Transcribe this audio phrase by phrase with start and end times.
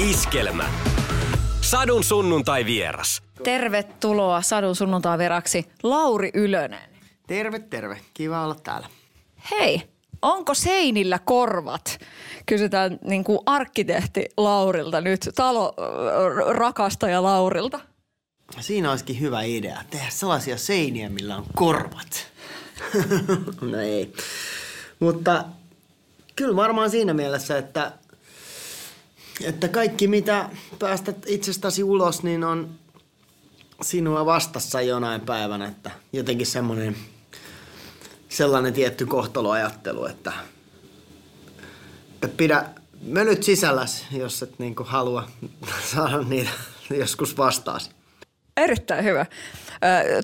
[0.00, 0.70] Iskelmä.
[1.60, 3.22] Sadun sunnuntai vieras.
[3.44, 6.90] Tervetuloa Sadun sunnuntai veraksi Lauri Ylönen.
[7.26, 8.00] Terve, terve.
[8.14, 8.88] Kiva olla täällä.
[9.50, 9.82] Hei,
[10.22, 11.98] onko seinillä korvat?
[12.46, 15.74] Kysytään niin kuin arkkitehti Laurilta nyt, talo
[16.48, 17.80] rakastaja Laurilta.
[18.60, 22.26] Siinä olisikin hyvä idea tehdä sellaisia seiniä, millä on korvat.
[23.70, 24.12] no ei.
[25.00, 25.44] Mutta
[26.36, 27.92] kyllä varmaan siinä mielessä, että,
[29.44, 32.70] että kaikki mitä päästät itsestäsi ulos, niin on
[33.82, 35.66] sinua vastassa jonain päivänä.
[35.66, 36.96] Että jotenkin semmoinen
[38.28, 40.32] sellainen tietty kohtaloajattelu, että,
[42.12, 42.64] että pidä
[43.02, 45.28] mölyt sisälläs, jos et niin halua
[45.94, 46.50] saada niitä
[46.90, 47.90] joskus vastaasi.
[48.56, 49.26] Erittäin hyvä.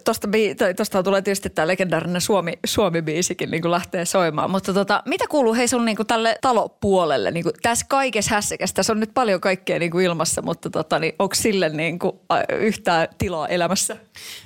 [0.05, 0.28] Tuosta,
[0.77, 4.51] tosta tulee tietysti tämä legendaarinen Suomi, Suomi-biisikin niin lähtee soimaan.
[4.51, 7.30] Mutta tota, mitä kuuluu hei sun niin tälle talopuolelle?
[7.30, 11.34] Niin tässä kaikessa hässäkässä, tässä on nyt paljon kaikkea niin ilmassa, mutta tota, niin, onko
[11.34, 12.19] sille niin kuin,
[12.59, 13.96] yhtään tilaa elämässä?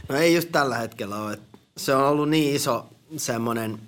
[0.08, 1.38] No ei just tällä hetkellä ole.
[1.76, 2.86] Se on ollut niin iso
[3.16, 3.78] semmoinen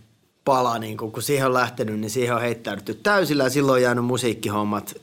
[0.45, 3.83] pala, niin kun, kun siihen on lähtenyt, niin siihen on heittäydytty täysillä ja silloin on
[3.83, 4.95] jäänyt musiikkihommat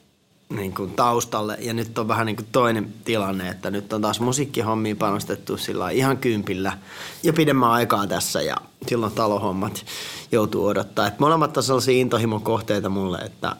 [0.49, 1.57] niin kuin taustalle.
[1.59, 5.89] Ja nyt on vähän niin kuin toinen tilanne, että nyt on taas musiikkihommiin panostettu sillä
[5.89, 6.77] ihan kympillä
[7.23, 8.55] ja pidemmän aikaa tässä ja
[8.87, 9.85] silloin talohommat
[10.31, 11.07] joutuu odottaa.
[11.07, 13.55] Et molemmat on sellaisia intohimon kohteita mulle, että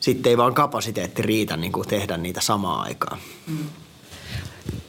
[0.00, 3.18] sitten ei vaan kapasiteetti riitä niin kuin tehdä niitä samaan aikaan.
[3.46, 3.66] Mm.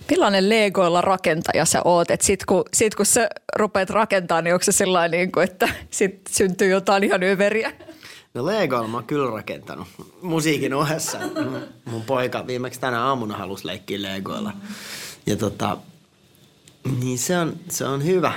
[0.09, 2.11] Millainen Legoilla rakentaja sä oot?
[2.11, 5.69] Et sit, kun, sit kun sä rupeat rakentamaan, niin onko se sellainen, niin kuin, että
[5.89, 7.71] sit syntyy jotain ihan överiä?
[8.33, 9.87] No Legoilla mä oon kyllä rakentanut
[10.21, 11.17] musiikin ohessa.
[11.85, 14.53] Mun poika viimeksi tänä aamuna halusi leikkiä Legoilla.
[15.25, 15.77] Ja tota,
[16.99, 18.33] niin se on, se on hyvä,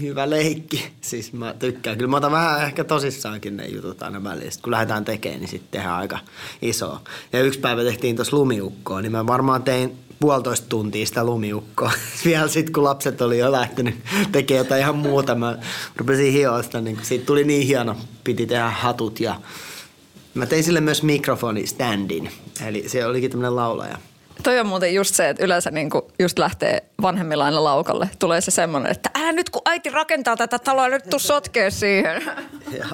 [0.00, 0.92] hyvä leikki.
[1.00, 1.96] Siis mä tykkään.
[1.96, 4.52] Kyllä mä otan vähän ehkä tosissaankin ne jutut aina väliin.
[4.52, 6.18] Sitten kun lähdetään tekemään, niin sitten tehdään aika
[6.62, 7.00] isoa.
[7.32, 11.92] Ja yksi päivä tehtiin tuossa lumiukkoa, niin mä varmaan tein puolitoista tuntia sitä lumiukkoa.
[12.24, 13.94] Vielä sitten kun lapset oli jo lähtenyt
[14.32, 15.58] tekemään jotain ihan muuta, mä
[15.96, 19.40] rupesin hioa sitä, niin siitä tuli niin hieno, piti tehdä hatut ja
[20.34, 22.30] mä tein sille myös mikrofoni-standin.
[22.66, 23.98] Eli se olikin tämmöinen laulaja.
[24.42, 28.10] Toi on muuten just se, että yleensä niin just lähtee vanhemmilla aina laukalle.
[28.18, 32.22] Tulee se semmoinen, että älä nyt kun äiti rakentaa tätä taloa, nyt tuu sotkea siihen.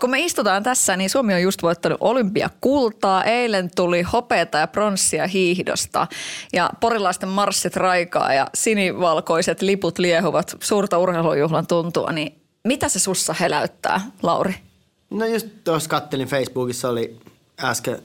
[0.00, 3.24] Kun me istutaan tässä, niin Suomi on just voittanut olympiakultaa.
[3.24, 6.06] Eilen tuli hopeata ja pronssia hiihdosta
[6.52, 12.12] ja porilaisten marssit raikaa ja sinivalkoiset liput liehuvat suurta urheilujuhlan tuntua.
[12.12, 14.54] Niin mitä se sussa heläyttää, Lauri?
[15.10, 17.16] No just tuossa kattelin Facebookissa oli
[17.64, 17.98] äsken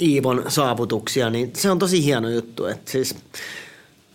[0.00, 2.66] Iivon saavutuksia, niin se on tosi hieno juttu.
[2.66, 3.16] Että siis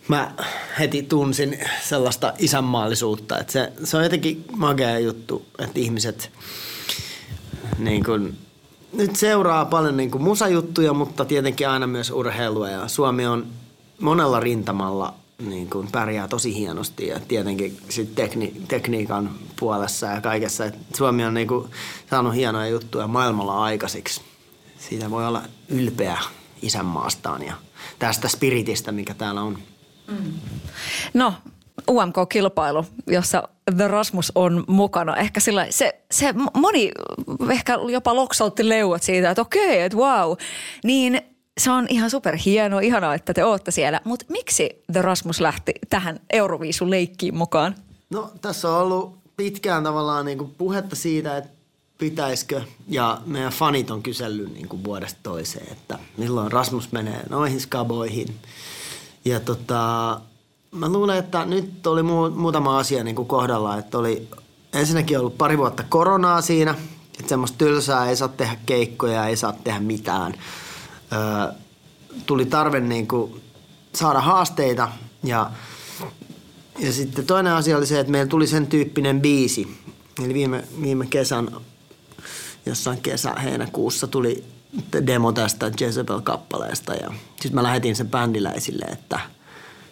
[0.08, 0.32] mä
[0.80, 6.32] heti tunsin sellaista isänmaallisuutta, että se, se on jotenkin magea juttu, että ihmiset
[7.78, 8.38] niin kuin,
[8.94, 13.48] nyt seuraa paljon niin kuin musajuttuja, mutta tietenkin aina myös urheilua ja Suomi on
[14.00, 20.66] monella rintamalla niin kuin pärjää tosi hienosti ja tietenkin sit tekni, tekniikan puolessa ja kaikessa.
[20.66, 21.70] Et Suomi on niin kuin
[22.10, 24.22] saanut hienoja juttuja maailmalla aikaisiksi.
[24.90, 26.18] Siitä voi olla ylpeä
[26.62, 27.54] isänmaastaan ja
[28.00, 29.58] tästä spiritistä, mikä täällä on.
[30.08, 30.34] Mm.
[31.14, 31.34] No,
[31.90, 35.16] UMK-kilpailu, jossa The Rasmus on mukana.
[35.16, 36.92] Ehkä sillä se, se moni
[37.52, 40.32] ehkä jopa loksautti leuat siitä, että okei, että wow.
[40.84, 41.22] Niin
[41.58, 44.02] se on ihan super hienoa, ihanaa, että te ootte siellä.
[44.04, 47.76] Mutta miksi The Rasmus lähti tähän Euroviisun leikkiin mukaan?
[48.10, 51.50] No tässä on ollut pitkään tavallaan niin kuin puhetta siitä, että
[51.98, 57.62] pitäisikö, ja meidän fanit on kysellyt niin kuin vuodesta toiseen, että milloin Rasmus menee noihin
[57.62, 58.36] skaboihin.
[59.26, 60.22] Ja tota,
[60.72, 64.28] mä luulen, että nyt oli mu- muutama asia niin kuin kohdalla, että oli
[64.74, 66.76] ensinnäkin ollut pari vuotta koronaa siinä,
[67.20, 70.34] että semmoista tylsää, ei saa tehdä keikkoja, ei saa tehdä mitään.
[71.14, 71.54] Öö,
[72.26, 73.42] tuli tarve niin kuin
[73.94, 74.90] saada haasteita
[75.24, 75.52] ja,
[76.80, 79.78] ja sitten toinen asia oli se, että meillä tuli sen tyyppinen biisi.
[80.24, 81.50] Eli viime, viime kesän,
[82.66, 84.44] jossain kesä-heinäkuussa tuli
[85.08, 89.20] demo tästä Jezebel-kappaleesta ja sitten mä lähetin sen bändiläisille, että–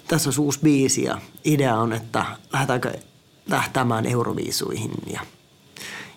[0.08, 2.94] tässä on uusi biisi ja idea on, että lähdetäänkö
[3.50, 4.92] lähtämään Euroviisuihin.
[5.14, 5.22] Ja,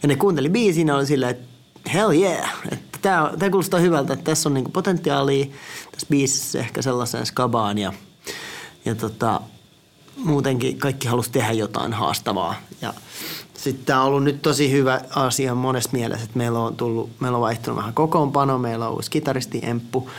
[0.02, 1.46] ja ne kuunteli biisin ja oli silleen, että
[1.92, 5.46] hell yeah, että tämä, tämä kuulostaa hyvältä, että tässä on niinku potentiaalia
[5.92, 7.92] tässä biisissä ehkä sellaiseen skabaan ja,
[8.84, 9.40] ja tota,
[10.16, 12.54] muutenkin kaikki halusi tehdä jotain haastavaa.
[12.80, 12.94] Ja
[13.66, 17.36] sitten tämä on ollut nyt tosi hyvä asia monessa mielessä, että meillä on, tullut, meillä
[17.36, 20.10] on vaihtunut vähän kokoonpano, meillä on uusi kitaristi Emppu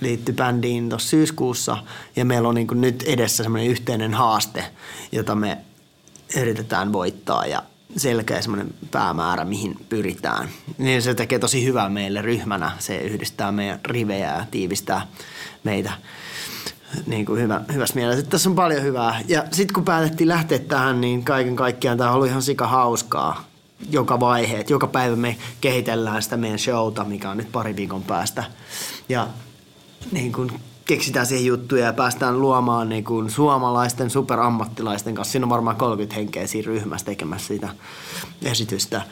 [0.00, 1.76] liittyi bändiin tuossa syyskuussa
[2.16, 4.64] ja meillä on niin nyt edessä semmoinen yhteinen haaste,
[5.12, 5.58] jota me
[6.36, 7.62] yritetään voittaa ja
[7.96, 10.48] selkeä semmoinen päämäärä, mihin pyritään.
[10.78, 12.72] Niin se tekee tosi hyvää meille ryhmänä.
[12.78, 15.06] Se yhdistää meidän rivejä ja tiivistää
[15.64, 15.92] meitä
[17.06, 18.22] niin kuin hyvä, hyvässä mielessä.
[18.22, 19.20] Tässä on paljon hyvää.
[19.28, 23.44] Ja sitten kun päätettiin lähteä tähän, niin kaiken kaikkiaan tämä oli ihan sika hauskaa
[23.90, 24.60] joka vaihe.
[24.60, 28.44] Et joka päivä me kehitellään sitä meidän showta, mikä on nyt pari viikon päästä.
[29.08, 29.28] Ja
[30.12, 30.52] niin kuin
[30.84, 35.32] keksitään siihen juttuja ja päästään luomaan niin kuin suomalaisten superammattilaisten kanssa.
[35.32, 37.68] Siinä on varmaan 30 henkeä siinä ryhmässä tekemässä sitä
[38.42, 39.02] esitystä.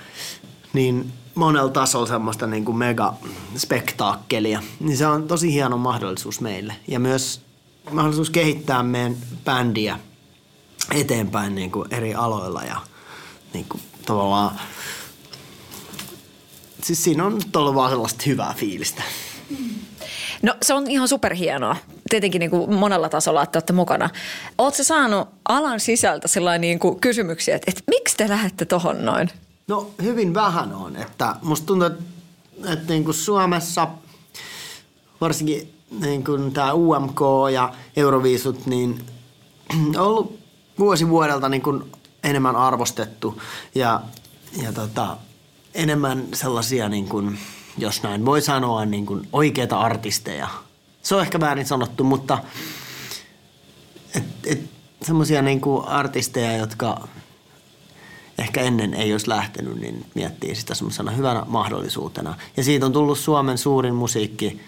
[0.73, 3.15] Niin monella tasolla semmoista niin kuin mega
[3.57, 4.63] spektaakkelia.
[4.81, 6.75] Niin se on tosi hieno mahdollisuus meille.
[6.89, 7.41] Ja myös
[7.91, 9.99] mahdollisuus kehittää meidän bändiä
[10.95, 12.77] eteenpäin niin kuin eri aloilla ja
[13.55, 14.61] niin kuin tavallaan
[16.83, 19.03] siis siinä on ollut vaan sellaista hyvää fiilistä.
[20.43, 21.77] No se on ihan superhienoa.
[22.11, 24.11] Tietenkin niin kuin monella tasolla, että olette mukana.
[24.59, 29.31] Oletko saanut alan sisältä sellainen niin kuin kysymyksiä, että, että miksi te lähdette tohon noin?
[29.69, 30.97] No hyvin vähän on.
[30.97, 32.03] Että musta tuntuu, että,
[32.73, 33.89] että niin kuin Suomessa
[35.21, 37.21] varsinkin niin kuin tämä UMK
[37.53, 39.05] ja Euroviisut, niin
[39.97, 40.39] on ollut
[40.79, 41.93] vuosi vuodelta niin kuin
[42.25, 43.43] enemmän arvostettu
[43.75, 44.01] ja,
[44.63, 45.17] ja tota,
[45.75, 47.39] enemmän sellaisia, niin kuin,
[47.79, 50.49] jos näin voi sanoa, niin kuin oikeita artisteja.
[51.03, 52.39] Se on ehkä väärin sanottu, mutta
[55.03, 57.09] semmoisia niin artisteja, jotka
[58.39, 62.35] ehkä ennen ei olisi lähtenyt, niin miettii sitä semmoisena hyvänä mahdollisuutena.
[62.57, 64.61] Ja siitä on tullut Suomen suurin musiikki,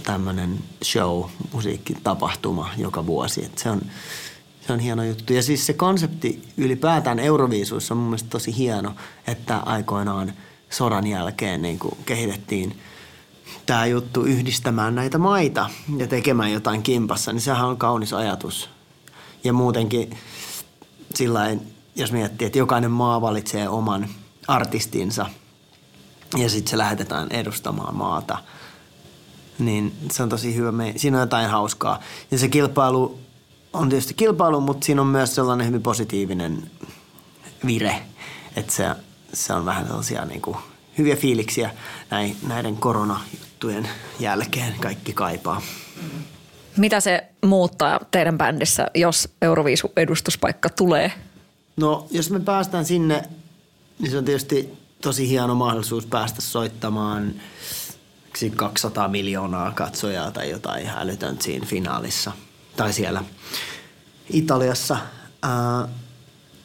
[0.00, 3.44] tämmöinen show, musiikkitapahtuma joka vuosi.
[3.44, 3.82] Et se on,
[4.66, 5.32] se on hieno juttu.
[5.32, 8.94] Ja siis se konsepti ylipäätään Euroviisuissa on mun mielestä tosi hieno,
[9.26, 10.32] että aikoinaan
[10.70, 12.80] sodan jälkeen niin kehitettiin
[13.66, 18.70] tämä juttu yhdistämään näitä maita ja tekemään jotain kimpassa, niin sehän on kaunis ajatus.
[19.44, 20.18] Ja muutenkin
[21.14, 21.56] sillä
[21.96, 24.08] jos miettii, että jokainen maa valitsee oman
[24.48, 25.26] artistinsa
[26.36, 28.38] ja sitten se lähetetään edustamaan maata,
[29.60, 30.72] niin se on tosi hyvä.
[30.96, 32.00] Siinä on jotain hauskaa.
[32.30, 33.18] Ja se kilpailu
[33.72, 36.70] on tietysti kilpailu, mutta siinä on myös sellainen hyvin positiivinen
[37.66, 38.02] vire,
[38.56, 38.86] että se,
[39.32, 40.56] se on vähän sellaisia niin kuin
[40.98, 41.70] hyviä fiiliksiä
[42.10, 43.88] näin, näiden koronajuttujen
[44.20, 45.62] jälkeen kaikki kaipaa.
[46.76, 51.12] Mitä se muuttaa teidän bändissä, jos Euroviisu-edustuspaikka tulee?
[51.76, 53.22] No, jos me päästään sinne,
[53.98, 57.34] niin se on tietysti tosi hieno mahdollisuus päästä soittamaan
[58.56, 62.32] 200 miljoonaa katsojaa tai jotain älytöntä siinä finaalissa–
[62.80, 63.24] tai siellä
[64.30, 64.96] Italiassa.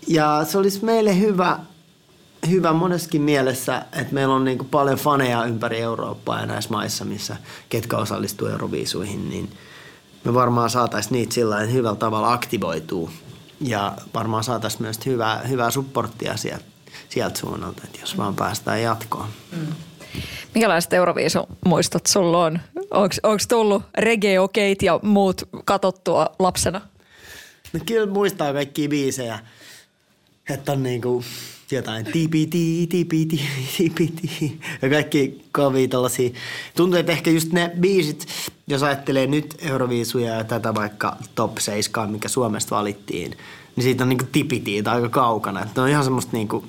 [0.08, 1.60] Ja se olisi meille hyvä,
[2.50, 7.38] hyvä moneskin mielessä, että meillä on niin paljon faneja ympäri Eurooppaa ja näissä maissa, missä
[7.70, 9.50] ketkä osallistuu Euroviisuihin, niin
[10.24, 13.10] me varmaan saataisiin niitä sillä hyvällä tavalla aktivoituu.
[13.62, 16.66] Ja varmaan saataisiin myös hyvää, hyvää supporttia sieltä,
[17.10, 19.30] sieltä suunnalta, että jos vaan päästään jatkoon.
[19.52, 19.68] Mm.
[20.54, 22.60] Minkälaiset Euroviisu-muistot sulla on?
[23.24, 26.82] Onko tullut reggae-okeit ja muut katottua lapsena?
[27.74, 29.40] No kyllä muistaa kaikki biisejä.
[30.50, 31.24] Että on niinku
[31.72, 33.42] jotain tipiti, tipiti,
[33.78, 36.30] tipiti ja kaikki kovia tällaisia.
[36.76, 38.28] Tuntuu, että ehkä just ne biisit,
[38.68, 43.38] jos ajattelee nyt Euroviisuja ja tätä vaikka top 7, mikä Suomesta valittiin,
[43.76, 45.62] niin siitä on niinku tipitiitä aika kaukana.
[45.62, 46.66] Että on ihan semmoista niinku,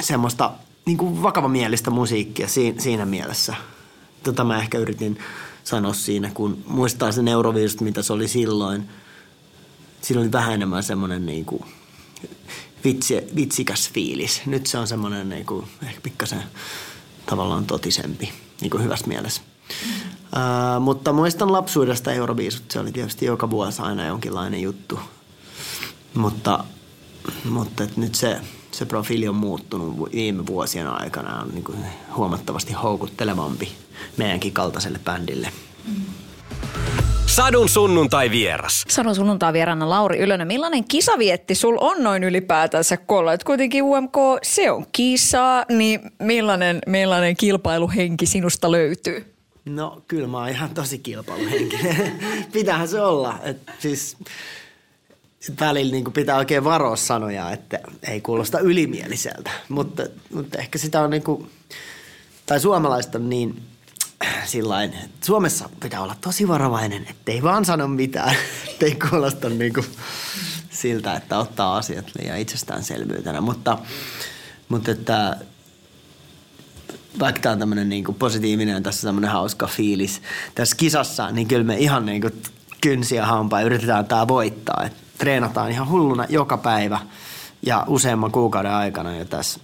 [0.00, 0.52] semmoista
[0.90, 3.54] niin kuin vakavamielistä musiikkia siinä, siinä mielessä.
[4.22, 5.18] Tota mä ehkä yritin
[5.64, 8.88] sanoa siinä, kun muistaa sen Euroviisut, mitä se oli silloin.
[10.00, 11.64] Siinä oli vähän enemmän semmoinen niin kuin
[12.84, 14.42] vitsi, vitsikäs fiilis.
[14.46, 16.42] Nyt se on semmoinen niin kuin, ehkä pikkasen
[17.26, 19.42] tavallaan totisempi, niin kuin hyvässä mielessä.
[19.70, 22.70] Uh, mutta muistan lapsuudesta Euroviisut.
[22.70, 25.00] Se oli tietysti joka vuosi aina jonkinlainen juttu.
[26.14, 26.64] Mutta,
[27.44, 28.40] mutta nyt se
[28.70, 31.40] se profiili on muuttunut viime vuosien aikana.
[31.42, 31.78] On niin kuin
[32.16, 33.72] huomattavasti houkuttelevampi
[34.16, 35.48] meidänkin kaltaiselle bändille.
[37.26, 38.84] Sadun sunnuntai vieras.
[38.88, 40.46] Sadun sunnuntai vieraana Lauri Ylönen.
[40.46, 46.78] Millainen kisavietti sul on noin ylipäätänsä, kun olet kuitenkin UMK, se on kisaa, niin millainen,
[46.86, 49.34] millainen kilpailuhenki sinusta löytyy?
[49.64, 52.12] No kyllä mä oon ihan tosi kilpailuhenkinen.
[52.52, 53.38] Pitäähän se olla.
[53.42, 54.16] Et siis
[55.60, 59.50] välillä niin pitää oikein varoa sanoja, että ei kuulosta ylimieliseltä.
[59.68, 60.02] Mutta,
[60.34, 61.50] mutta ehkä sitä on niin kuin,
[62.46, 63.62] tai suomalaiset on niin
[64.44, 68.36] sillain, Suomessa pitää olla tosi varovainen, ettei vaan sano mitään,
[68.70, 69.86] ettei kuulosta niin kuin
[70.70, 73.40] siltä, että ottaa asiat liian itsestäänselvyytenä.
[73.40, 73.78] Mutta,
[74.68, 75.36] mutta että
[77.18, 80.22] vaikka tämä on tämmöinen niin kuin positiivinen ja tässä tämmöinen hauska fiilis
[80.54, 82.42] tässä kisassa, niin kyllä me ihan niin kuin
[82.80, 84.84] kynsiä hampaa yritetään tämä voittaa.
[84.86, 87.00] Et treenataan ihan hulluna joka päivä
[87.66, 89.60] Ja useamman kuukauden aikana jo tässä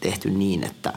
[0.00, 0.92] tehty niin, että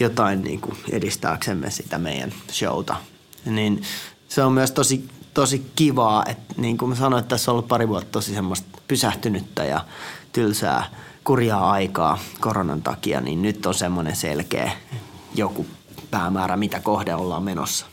[0.00, 2.96] jotain niin kuin edistääksemme sitä meidän showta.
[3.44, 3.82] Niin
[4.28, 7.68] se on myös tosi, tosi kivaa, että niin kuin mä sanoin, että tässä on ollut
[7.68, 9.84] pari vuotta tosi semmoista pysähtynyttä ja
[10.32, 10.84] tylsää
[11.24, 14.72] kurjaa aikaa koronan takia, niin nyt on semmoinen selkeä
[15.34, 15.66] joku
[16.10, 17.86] päämäärä, mitä kohde ollaan menossa.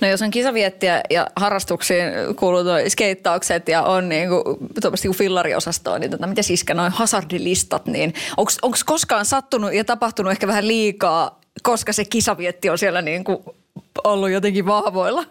[0.00, 2.04] No jos on kisaviettiä ja harrastuksiin
[2.36, 4.42] kuuluu toi skeittaukset ja on niinku,
[4.80, 10.32] tuommoista niinku fillariosastoa, niin tota, miten iskä noin hazardilistat, niin onko koskaan sattunut ja tapahtunut
[10.32, 13.56] ehkä vähän liikaa, koska se kisavietti on siellä niinku
[14.04, 15.24] ollut jotenkin vahvoilla?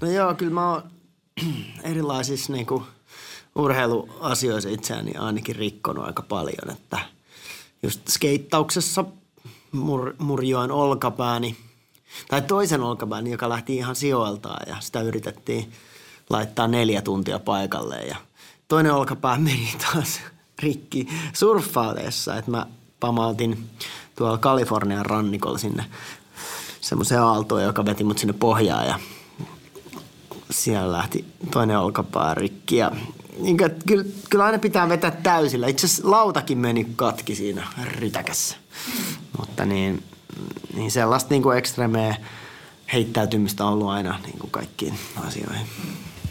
[0.00, 0.82] No joo, kyllä mä oon
[1.90, 2.82] erilaisissa niinku
[3.54, 6.98] urheiluasioissa itseäni ainakin rikkonut aika paljon, että
[7.82, 9.04] just skeittauksessa
[9.72, 11.56] mur, murjoin olkapääni–
[12.28, 15.72] tai toisen olkapään, joka lähti ihan sijoiltaan ja sitä yritettiin
[16.30, 18.16] laittaa neljä tuntia paikalle ja
[18.68, 20.20] toinen olkapää meni taas
[20.62, 22.66] rikki surffaaleessa, että mä
[23.00, 23.70] pamautin
[24.16, 25.84] tuolla Kalifornian rannikolla sinne
[26.80, 28.98] semmoiseen aaltoon, joka veti mut sinne pohjaan ja
[30.50, 32.90] siellä lähti toinen olkapää rikki ja
[33.38, 35.66] niin kuin, kyllä, kyllä aina pitää vetää täysillä.
[35.66, 38.56] Itse asiassa lautakin meni katki siinä rytäkässä.
[39.38, 40.02] Mutta niin,
[40.74, 42.16] niin sellaista niin kuin ekstremeä
[42.92, 44.94] heittäytymistä on ollut aina niin kuin kaikkiin
[45.26, 45.66] asioihin.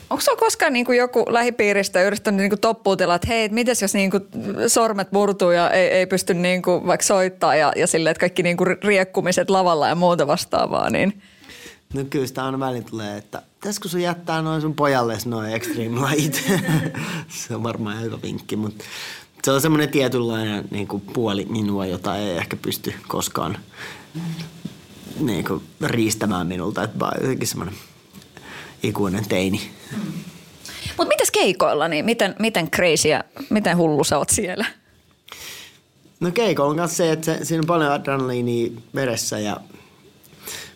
[0.10, 3.94] Onko se koskaan niin kuin joku lähipiiristä yrittänyt niin kuin toppuutella, että hei, mites jos
[3.94, 4.24] niin kuin
[4.68, 8.44] sormet murtuu ja ei, ei pysty niin kuin vaikka soittaa ja, ja silleen, että kaikki
[8.44, 11.22] niin kuin riekkumiset lavalla ja muuta vastaavaa, niin...
[11.94, 16.00] No kyllä sitä aina välillä tulee, että pitäisikö sun jättää noin sun pojalle noin extreme
[16.00, 16.44] lajit?
[17.48, 18.84] se on varmaan hyvä vinkki, mutta
[19.44, 23.58] se on semmoinen tietynlainen niin kuin puoli minua, jota ei ehkä pysty koskaan
[25.20, 26.84] niin kuin riistämään minulta.
[26.84, 27.76] Että vaan jotenkin semmoinen
[28.84, 29.72] ikuinen teini.
[30.98, 34.66] Mutta mitäs keikoilla, niin miten, miten crazy ja miten hullu sä oot siellä?
[36.20, 39.58] No keikoilla on kanssa se, että se, siinä on paljon adrenaliinia veressä ja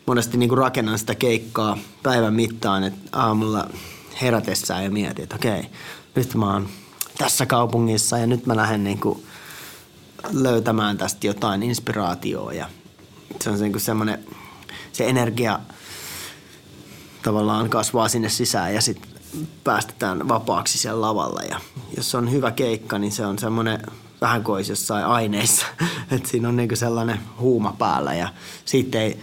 [0.05, 3.69] monesti niin kuin rakennan sitä keikkaa päivän mittaan, että aamulla
[4.21, 5.63] herätessään ja mietin, että okei,
[6.15, 6.69] nyt mä oon
[7.17, 9.25] tässä kaupungissa ja nyt mä lähden niin kuin
[10.31, 12.69] löytämään tästä jotain inspiraatioa ja
[13.41, 14.25] se on niin semmoinen,
[14.91, 15.59] se energia
[17.23, 19.09] tavallaan kasvaa sinne sisään ja sitten
[19.63, 21.59] päästetään vapaaksi siellä lavalla ja
[21.97, 23.81] jos on hyvä keikka, niin se on semmoinen
[24.21, 25.65] vähän kuin olisi jossain aineissa,
[26.11, 28.33] että siinä on niinku sellainen huuma päällä ja
[28.65, 29.19] siitä ei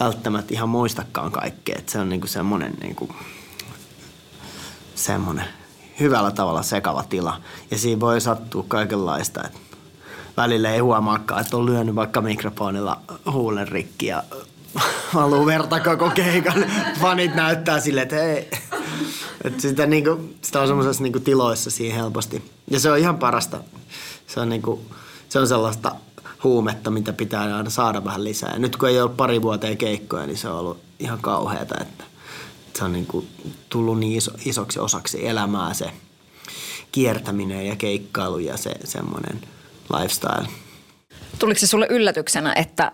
[0.00, 3.08] välttämättä ihan muistakaan kaikkea, että se on niinku semmoinen niinku,
[4.94, 5.46] semmoinen
[6.00, 7.40] hyvällä tavalla sekava tila.
[7.70, 9.44] Ja siinä voi sattua kaikenlaista.
[9.44, 9.58] Että
[10.36, 13.00] välillä ei huomaakaan, että on lyönyt vaikka mikrofonilla
[13.32, 14.22] huulen rikki ja
[15.14, 16.64] valuu verta koko keikan.
[17.00, 18.50] Fanit näyttää sille, että hei.
[19.44, 22.50] Että sitä, niinku, sitä on semmoisessa niinku tiloissa siinä helposti.
[22.70, 23.60] Ja se on ihan parasta.
[24.26, 24.82] Se on, niinku,
[25.28, 25.96] se on sellaista
[26.44, 28.52] huumetta, mitä pitää aina saada vähän lisää.
[28.52, 32.04] Ja nyt kun ei ole pari vuoteen keikkoja, niin se on ollut ihan kauheata, että
[32.78, 33.28] se on niin kuin
[33.68, 35.90] tullut niin iso, isoksi osaksi elämää se
[36.92, 39.40] kiertäminen ja keikkailu ja se semmoinen
[39.98, 40.48] lifestyle.
[41.38, 42.92] Tuliko se sulle yllätyksenä, että,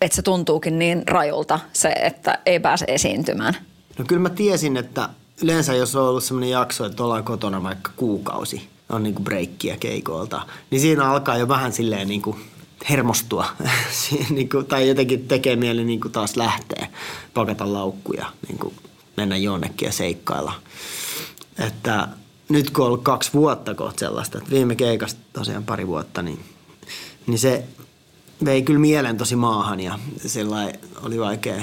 [0.00, 3.54] että se tuntuukin niin rajulta se, että ei pääse esiintymään?
[3.98, 5.08] No kyllä mä tiesin, että
[5.42, 9.76] yleensä jos on ollut semmoinen jakso, että ollaan kotona vaikka kuukausi, on niin kuin breikkiä
[9.76, 12.36] keikoilta, niin siinä alkaa jo vähän silleen niin kuin
[12.90, 13.46] hermostua
[14.30, 16.88] niin kuin, tai jotenkin tekee mieli niin kuin taas lähteä,
[17.34, 18.74] pakata laukkuja, niin kuin
[19.16, 20.52] mennä jonnekin ja seikkailla.
[21.58, 22.08] Että
[22.48, 26.40] nyt kun on ollut kaksi vuotta kohta sellaista, että viime keikasta tosiaan pari vuotta, niin,
[27.26, 27.64] niin se
[28.44, 31.62] vei kyllä mielen tosi maahan ja sillä oli vaikea,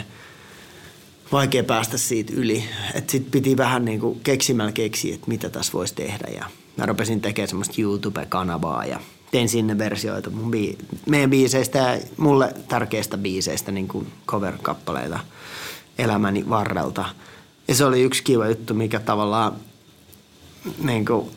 [1.32, 2.64] vaikea päästä siitä yli.
[2.94, 6.46] Että sit piti vähän niin kuin keksimällä keksiä, että mitä tässä voisi tehdä ja
[6.78, 9.00] mä rupesin tekemään semmoista YouTube-kanavaa ja
[9.32, 15.20] tein sinne versioita mun bii- meidän biiseistä ja mulle tärkeistä biiseistä, niin kuin cover-kappaleita
[15.98, 17.06] elämäni varrelta–
[17.68, 19.56] ja se oli yksi kiva juttu, mikä tavallaan
[20.84, 21.32] niin kuin,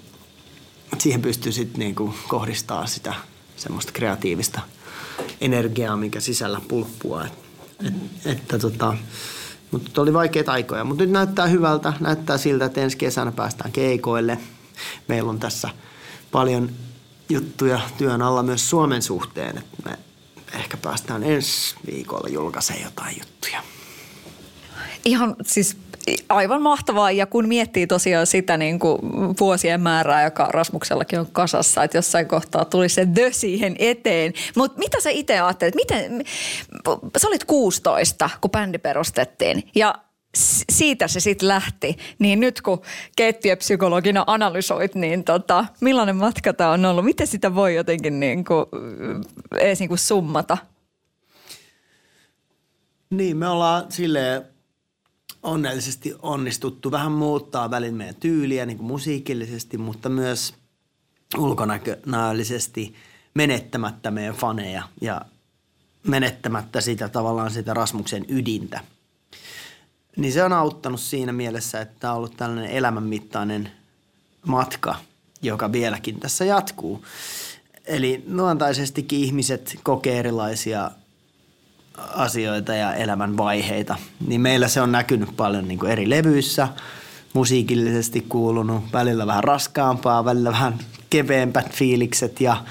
[0.99, 3.14] siihen pystyy sitten niin kuin, kohdistaa sitä
[3.56, 4.61] semmoista kreatiivista
[5.40, 7.25] energiaa, mikä sisällä pulppua.
[7.25, 7.33] Et,
[7.87, 8.97] et, että tota,
[9.71, 10.85] mutta oli vaikeita aikoja.
[10.85, 11.92] Mutta nyt näyttää hyvältä.
[12.00, 14.38] Näyttää siltä, että ensi kesänä päästään keikoille.
[15.09, 15.68] Meillä on tässä
[16.33, 16.71] paljon
[17.28, 19.59] juttuja työn alla myös Suomen suhteen.
[19.59, 19.99] Että me
[20.52, 23.62] ehkä päästään ensi viikolla julkaisemaan jotain juttuja.
[25.04, 25.76] Ihan siis
[26.28, 28.98] aivan mahtavaa ja kun miettii tosiaan sitä niin kuin
[29.40, 34.32] vuosien määrää, joka Rasmuksellakin on kasassa, että jossain kohtaa tuli se the siihen eteen.
[34.56, 35.75] Mutta mitä sä itse ajattelet?
[35.75, 36.25] Miten,
[37.16, 39.94] sä olit 16, kun bändi perustettiin ja
[40.72, 41.96] siitä se sitten lähti.
[42.18, 42.82] Niin nyt kun
[43.16, 47.04] keittiöpsykologina analysoit, niin tota, millainen matka tämä on ollut?
[47.04, 48.66] Miten sitä voi jotenkin niin kuin,
[49.58, 50.58] edes niin kuin summata?
[53.10, 54.55] Niin, me ollaan silleen
[55.46, 60.54] onnellisesti onnistuttu vähän muuttaa välin meidän tyyliä niin kuin musiikillisesti, mutta myös
[61.38, 62.94] ulkonäköisesti
[63.34, 65.20] menettämättä meidän faneja ja
[66.06, 68.80] menettämättä sitä tavallaan sitä Rasmuksen ydintä.
[70.16, 73.70] Niin se on auttanut siinä mielessä, että on ollut tällainen elämänmittainen
[74.46, 74.94] matka,
[75.42, 77.04] joka vieläkin tässä jatkuu.
[77.84, 80.90] Eli luontaisestikin ihmiset kokee erilaisia
[81.98, 83.96] asioita ja elämän vaiheita.
[84.26, 86.68] Niin meillä se on näkynyt paljon niin kuin eri levyissä,
[87.32, 90.78] musiikillisesti kuulunut, välillä vähän raskaampaa, välillä vähän
[91.10, 92.64] keveämpät fiilikset ja,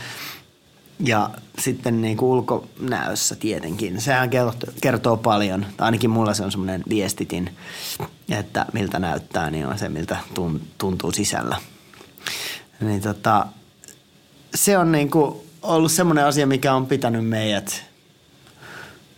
[0.99, 1.29] ja
[1.59, 4.01] sitten niin kuin ulkonäössä tietenkin.
[4.01, 7.49] Sehän kertoo, kertoo paljon, tai ainakin mulla se on semmoinen viestitin,
[8.29, 10.17] että miltä näyttää, niin on se miltä
[10.77, 11.57] tuntuu sisällä.
[12.79, 13.45] Niin tota,
[14.55, 17.83] se on niin kuin ollut semmoinen asia, mikä on pitänyt meidät–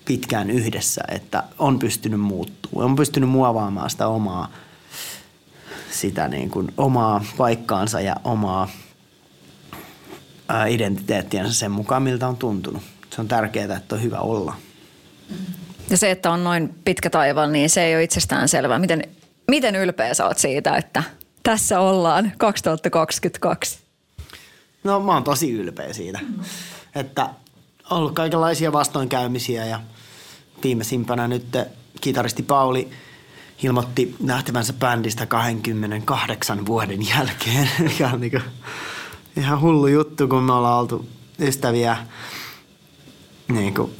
[0.07, 4.51] pitkään yhdessä, että on pystynyt muuttuu, on pystynyt muovaamaan sitä omaa,
[5.91, 8.69] sitä niin kuin omaa paikkaansa ja omaa
[10.69, 12.83] identiteettiänsä sen mukaan, miltä on tuntunut.
[13.15, 14.55] Se on tärkeää, että on hyvä olla.
[15.89, 18.79] Ja se, että on noin pitkä taival, niin se ei ole itsestään selvää.
[18.79, 19.03] Miten,
[19.47, 21.03] miten ylpeä sä oot siitä, että
[21.43, 23.79] tässä ollaan 2022?
[24.83, 26.19] No mä oon tosi ylpeä siitä,
[26.95, 27.23] että
[27.89, 29.79] on ollut kaikenlaisia vastoinkäymisiä ja–
[30.63, 31.45] viimeisimpänä nyt
[32.01, 32.89] kitaristi Pauli
[33.63, 38.41] ilmoitti nähtävänsä bändistä 28 vuoden jälkeen, mikä on niin
[39.37, 41.07] ihan hullu juttu, kun me ollaan oltu
[41.39, 41.97] ystäviä
[43.47, 43.91] niin kuin,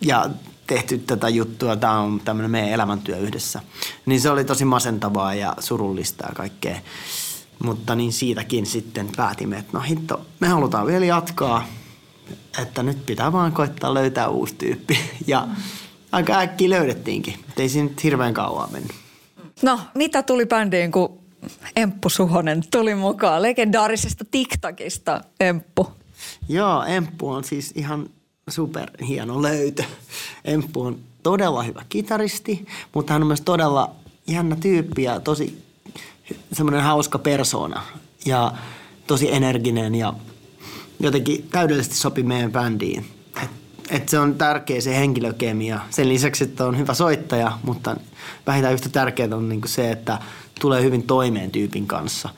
[0.00, 0.30] ja
[0.66, 1.76] tehty tätä juttua.
[1.76, 3.60] Tämä on tämmöinen meidän elämäntyö yhdessä.
[4.06, 6.76] Niin se oli tosi masentavaa ja surullista ja kaikkea.
[7.64, 11.64] Mutta niin siitäkin sitten päätimme, että no hitto, me halutaan vielä jatkaa–
[12.62, 14.98] että nyt pitää vaan koittaa löytää uusi tyyppi.
[15.26, 15.48] Ja
[16.12, 18.92] aika äkkiä löydettiinkin, ei siinä nyt hirveän kauan mennyt.
[19.62, 21.18] No, mitä tuli bändiin, kun
[21.76, 25.92] Emppu Suhonen tuli mukaan legendaarisesta TikTokista Emppu?
[26.48, 28.10] Joo, Emppu on siis ihan
[28.50, 29.84] super hieno löytö.
[30.44, 33.90] Emppu on todella hyvä kitaristi, mutta hän on myös todella
[34.26, 35.62] jännä tyyppi ja tosi
[36.52, 37.82] semmoinen hauska persona
[38.26, 38.52] ja
[39.06, 40.14] tosi energinen ja
[41.02, 43.06] jotenkin täydellisesti sopi meidän bändiin.
[43.42, 43.50] Et,
[43.90, 45.80] et se on tärkeä se henkilökemia.
[45.90, 47.96] Sen lisäksi, että on hyvä soittaja, mutta
[48.46, 50.18] vähintään yhtä tärkeää on niinku se, että
[50.60, 52.28] tulee hyvin toimeen tyypin kanssa.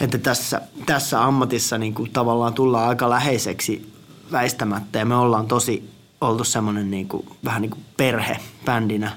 [0.00, 3.92] Että tässä, tässä ammatissa niinku tavallaan tullaan aika läheiseksi
[4.32, 9.12] väistämättä ja me ollaan tosi oltu semmoinen niinku, vähän niin kuin perhe bändinä,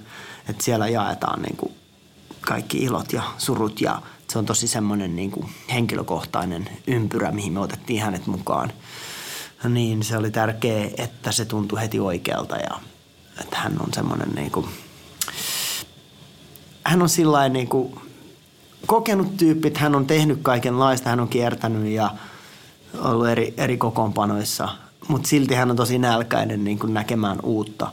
[0.49, 1.71] että siellä jaetaan niinku
[2.41, 7.59] kaikki ilot ja surut ja– se on tosi semmoinen niin kuin henkilökohtainen ympyrä, mihin me
[7.59, 8.73] otettiin hänet mukaan.
[9.69, 12.79] Niin se oli tärkeää, että se tuntui heti oikealta ja
[13.39, 14.67] että hän on semmoinen niin kuin,
[16.83, 17.95] hän on sillain niin kuin
[18.85, 22.09] kokenut tyyppi, että hän on tehnyt kaikenlaista, hän on kiertänyt ja
[22.99, 24.69] ollut eri, eri kokoonpanoissa,
[25.07, 27.91] mutta silti hän on tosi nälkäinen niin kuin näkemään uutta.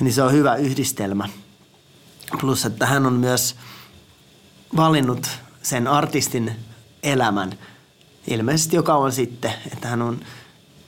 [0.00, 1.28] Niin se on hyvä yhdistelmä.
[2.40, 3.54] Plus, että hän on myös–
[4.76, 5.28] valinnut
[5.62, 6.52] sen artistin
[7.02, 7.58] elämän
[8.26, 10.20] ilmeisesti jo kauan sitten, että hän on,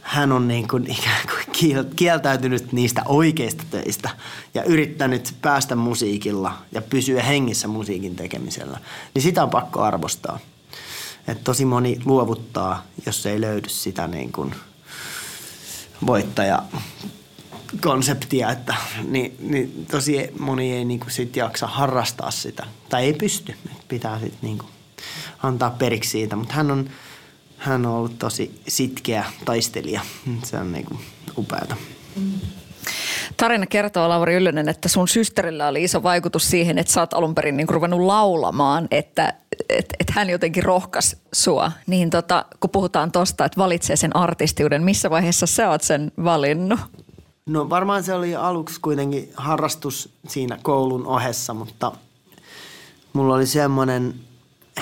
[0.00, 4.10] hän on niin kuin ikään kuin kieltäytynyt niistä oikeista töistä
[4.54, 8.78] ja yrittänyt päästä musiikilla ja pysyä hengissä musiikin tekemisellä.
[9.14, 10.38] Niin sitä on pakko arvostaa.
[11.28, 14.54] että tosi moni luovuttaa, jos ei löydy sitä niin kuin
[16.06, 16.62] voittaja
[17.80, 18.74] konseptia, että
[19.08, 22.66] niin, niin tosi moni ei niinku sit jaksa harrastaa sitä.
[22.88, 23.54] Tai ei pysty.
[23.88, 24.66] Pitää sit niinku
[25.42, 26.36] antaa periksi siitä.
[26.36, 26.90] Mutta hän on,
[27.58, 30.00] hän on ollut tosi sitkeä taistelija.
[30.44, 31.00] Se on niinku
[31.38, 31.76] upeata.
[33.36, 37.34] Tarina kertoo, Lauri Ylönen, että sun systerillä oli iso vaikutus siihen, että sä oot alun
[37.34, 39.34] perin niin ruvennut laulamaan, että
[39.68, 41.72] et, et hän jotenkin rohkas sua.
[41.86, 46.80] Niin tota, kun puhutaan tosta, että valitsee sen artistiuden, missä vaiheessa sä oot sen valinnut?
[47.50, 51.92] No varmaan se oli aluksi kuitenkin harrastus siinä koulun ohessa, mutta
[53.12, 54.14] mulla oli semmoinen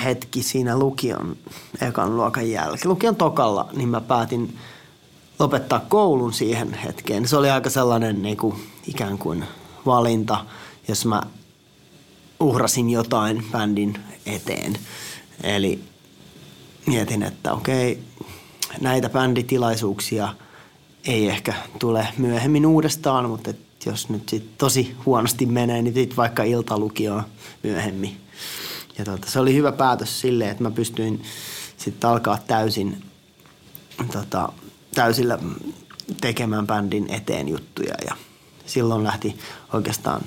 [0.05, 1.37] hetki siinä lukion
[1.81, 2.91] ekan luokan jälkeen.
[2.91, 4.59] Lukion tokalla, niin mä päätin
[5.39, 7.29] lopettaa koulun siihen hetkeen.
[7.29, 8.55] Se oli aika sellainen niin kuin,
[8.87, 9.45] ikään kuin
[9.87, 10.45] valinta,
[10.89, 11.23] jos mä
[12.41, 14.79] uhrasin jotain bändin eteen.
[15.43, 15.85] Eli
[16.87, 18.03] mietin, että okei,
[18.81, 20.35] näitä bänditilaisuuksia–
[21.07, 23.55] ei ehkä tule myöhemmin uudestaan, mutta
[23.87, 27.23] jos nyt sit tosi huonosti menee, niin sit vaikka iltalukioon
[27.63, 28.21] myöhemmin.
[28.99, 31.23] Ja tota, se oli hyvä päätös silleen, että mä pystyin
[31.77, 33.03] sitten alkaa täysin
[34.13, 34.53] tota,
[34.95, 35.39] täysillä
[36.21, 38.17] tekemään bändin eteen juttuja ja
[38.67, 39.39] silloin lähti
[39.73, 40.23] oikeastaan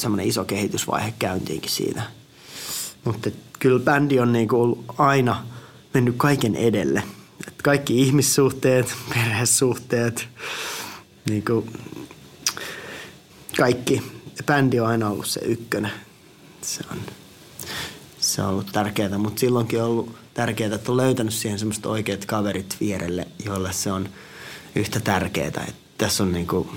[0.00, 2.02] semmoinen iso kehitysvaihe käyntiinkin siitä.
[3.04, 5.46] Mutta kyllä bändi on niinku ollut aina
[5.94, 7.02] mennyt kaiken edelle.
[7.48, 10.28] Et kaikki ihmissuhteet, perhesuhteet,
[11.28, 11.66] niinku
[13.56, 14.02] kaikki.
[14.46, 15.92] Bändi on aina ollut se ykkönen.
[16.62, 16.98] Se on,
[18.20, 22.24] se on ollut tärkeää, mutta silloinkin on ollut tärkeää, että on löytänyt siihen semmoista oikeat
[22.24, 24.08] kaverit vierelle, joille se on
[24.74, 25.46] yhtä tärkeää.
[25.46, 26.72] Että tässä on niinku,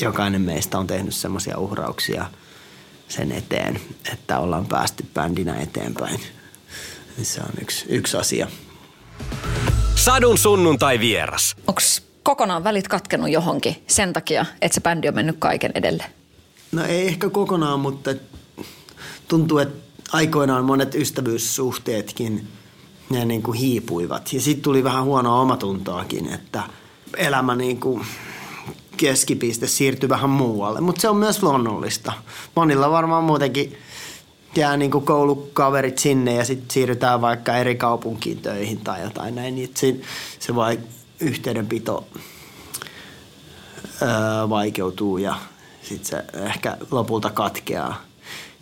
[0.00, 2.30] jokainen meistä on tehnyt semmoisia uhrauksia
[3.08, 3.80] sen eteen,
[4.12, 6.20] että ollaan päästy bändinä eteenpäin.
[7.22, 8.48] Se on yksi, yksi asia.
[9.94, 11.56] Sadun sunnuntai vieras.
[11.66, 11.80] Onko
[12.22, 16.04] kokonaan välit katkenut johonkin sen takia, että se bändi on mennyt kaiken edelle?
[16.72, 18.10] No ei ehkä kokonaan, mutta
[19.28, 22.48] tuntuu, että aikoinaan monet ystävyyssuhteetkin
[23.10, 24.32] ne niin kuin hiipuivat.
[24.32, 26.62] Ja sitten tuli vähän huonoa omatuntoakin, että
[27.16, 28.06] elämä niin kuin
[28.96, 30.80] keskipiste siirtyi vähän muualle.
[30.80, 32.12] Mutta se on myös luonnollista.
[32.54, 33.78] Monilla varmaan muutenkin
[34.56, 39.54] jää niin kuin koulukaverit sinne ja sitten siirrytään vaikka eri kaupunkiin töihin tai jotain näin.
[39.54, 39.96] Niin se,
[40.38, 40.78] se vai
[41.20, 42.06] yhteydenpito
[44.02, 45.34] öö, vaikeutuu ja
[45.82, 48.02] sitten se ehkä lopulta katkeaa.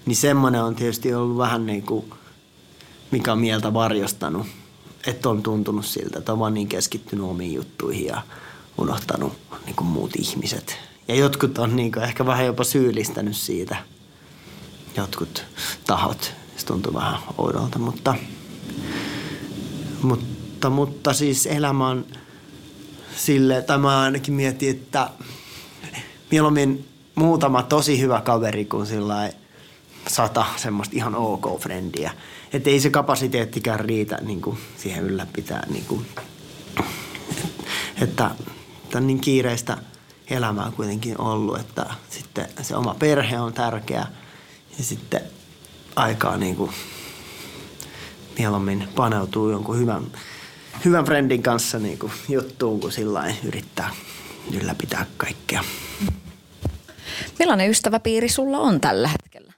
[0.06, 2.04] Niin semmoinen on tietysti ollut vähän niin kuin,
[3.10, 4.46] mikä on mieltä varjostanut.
[5.06, 8.22] Että on tuntunut siltä, että on vaan niin keskittynyt omiin juttuihin ja
[8.78, 9.32] unohtanut
[9.66, 10.78] niin kuin muut ihmiset.
[11.08, 13.76] Ja jotkut on niin kuin ehkä vähän jopa syyllistänyt siitä.
[14.96, 15.44] Jotkut
[15.86, 16.32] tahot.
[16.56, 18.14] Se tuntuu vähän oudolta, mutta,
[20.02, 22.06] mutta, mutta siis elämä on
[23.16, 25.10] sille, tai mä ainakin mietin, että
[26.30, 29.32] mieluummin muutama tosi hyvä kaveri kuin sillä
[30.08, 32.10] sata semmoista ihan ok frendiä.
[32.52, 35.66] Että ei se kapasiteettikään riitä niin kuin siihen ylläpitää.
[35.70, 36.06] Niin kuin,
[38.00, 38.30] että,
[38.84, 39.76] että on niin kiireistä
[40.30, 44.06] elämää kuitenkin ollut, että sitten se oma perhe on tärkeä
[44.78, 45.20] ja sitten
[45.96, 46.70] aikaa niin kuin
[48.38, 50.02] mieluummin paneutuu jonkun hyvän,
[50.84, 53.90] hyvän friendin kanssa niin kuin juttuun, kun sillä yrittää
[54.60, 55.64] ylläpitää kaikkea.
[57.38, 59.52] Millainen ystäväpiiri sulla on tällä hetkellä?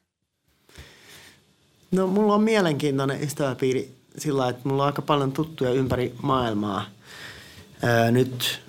[1.90, 6.86] No mulla on mielenkiintoinen ystäväpiiri sillä että mulla on aika paljon tuttuja ympäri maailmaa.
[7.84, 8.62] Öö, nyt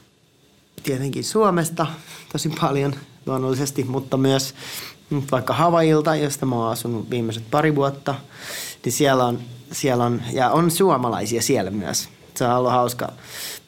[0.84, 1.88] tietenkin Suomesta
[2.32, 4.56] tosi paljon luonnollisesti, mutta myös
[5.32, 8.16] vaikka Havailta, josta mä oon asunut viimeiset pari vuotta,
[8.86, 9.40] niin siellä on,
[9.72, 12.10] siellä on ja on suomalaisia siellä myös.
[12.36, 13.12] Se on ollut hauska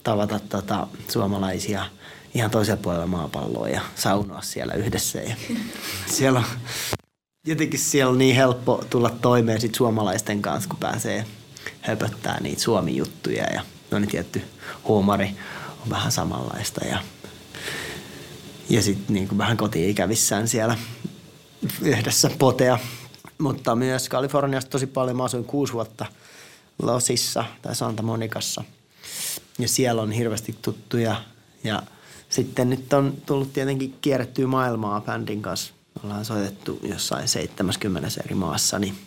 [0.04, 1.86] tavata tota, suomalaisia
[2.34, 5.20] ihan toisella puolella maapalloa ja saunoa siellä yhdessä.
[5.20, 5.36] Ja
[6.16, 6.46] siellä on,
[7.48, 11.26] jotenkin siellä on niin helppo tulla toimeen sit suomalaisten kanssa, kun pääsee
[11.82, 14.42] höpöttää niitä suomi-juttuja ja no niin tietty
[14.88, 15.36] huumori
[15.84, 17.00] on vähän samanlaista ja,
[18.70, 20.78] ja sitten niin vähän koti-ikävissään siellä
[21.82, 22.80] yhdessä potea.
[23.38, 25.18] Mutta myös Kaliforniasta tosi paljon.
[25.18, 26.06] Mä asuin kuusi vuotta
[26.82, 28.64] Losissa tai Santa Monicassa.
[29.60, 31.22] Ja siellä on hirveästi tuttuja.
[31.64, 31.84] Ja
[32.30, 35.74] sitten nyt on tullut tietenkin kierrettyä maailmaa bändin kanssa.
[36.04, 38.98] Ollaan soitettu jossain 70 eri maassa, niin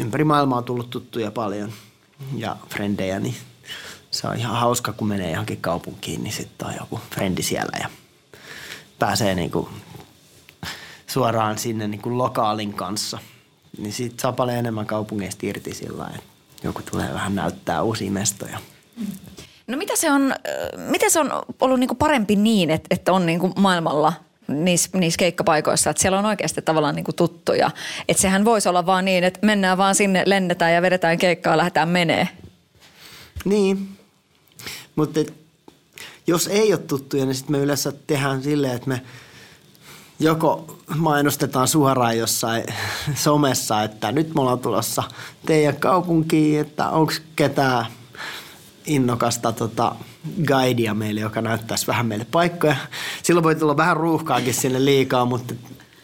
[0.00, 1.72] ympäri maailmaa on tullut tuttuja paljon
[2.36, 3.34] ja frendejä, niin
[4.10, 7.88] se on ihan hauska, kun menee johonkin kaupunkiin, niin sitten on joku frendi siellä ja
[8.98, 9.68] pääsee niinku
[11.08, 13.18] suoraan sinne niinku lokaalin kanssa.
[13.78, 16.28] Niin siitä saa paljon enemmän kaupungeista irti sillä että
[16.62, 18.58] joku tulee vähän näyttää uusia mestoja.
[19.66, 20.34] No mitä se on,
[20.76, 24.12] miten se on ollut niinku parempi niin, että, että on niinku maailmalla
[24.48, 27.70] niissä, niissä keikkapaikoissa, että siellä on oikeasti tavallaan niinku tuttuja.
[28.08, 31.88] Että sehän voisi olla vaan niin, että mennään vaan sinne, lennetään ja vedetään keikkaa, lähdetään
[31.88, 32.28] menee.
[33.44, 33.88] Niin,
[34.96, 35.20] mutta
[36.26, 39.02] jos ei ole tuttuja, niin sitten me yleensä tehdään silleen, että me
[40.20, 42.64] joko mainostetaan suoraan jossain
[43.14, 45.02] somessa, että nyt me ollaan tulossa
[45.46, 47.86] teidän kaupunkiin, että onko ketään
[48.86, 49.94] innokasta tota,
[50.46, 52.76] guidea meille, joka näyttäisi vähän meille paikkoja.
[53.22, 55.54] Silloin voi tulla vähän ruuhkaakin sinne liikaa, mutta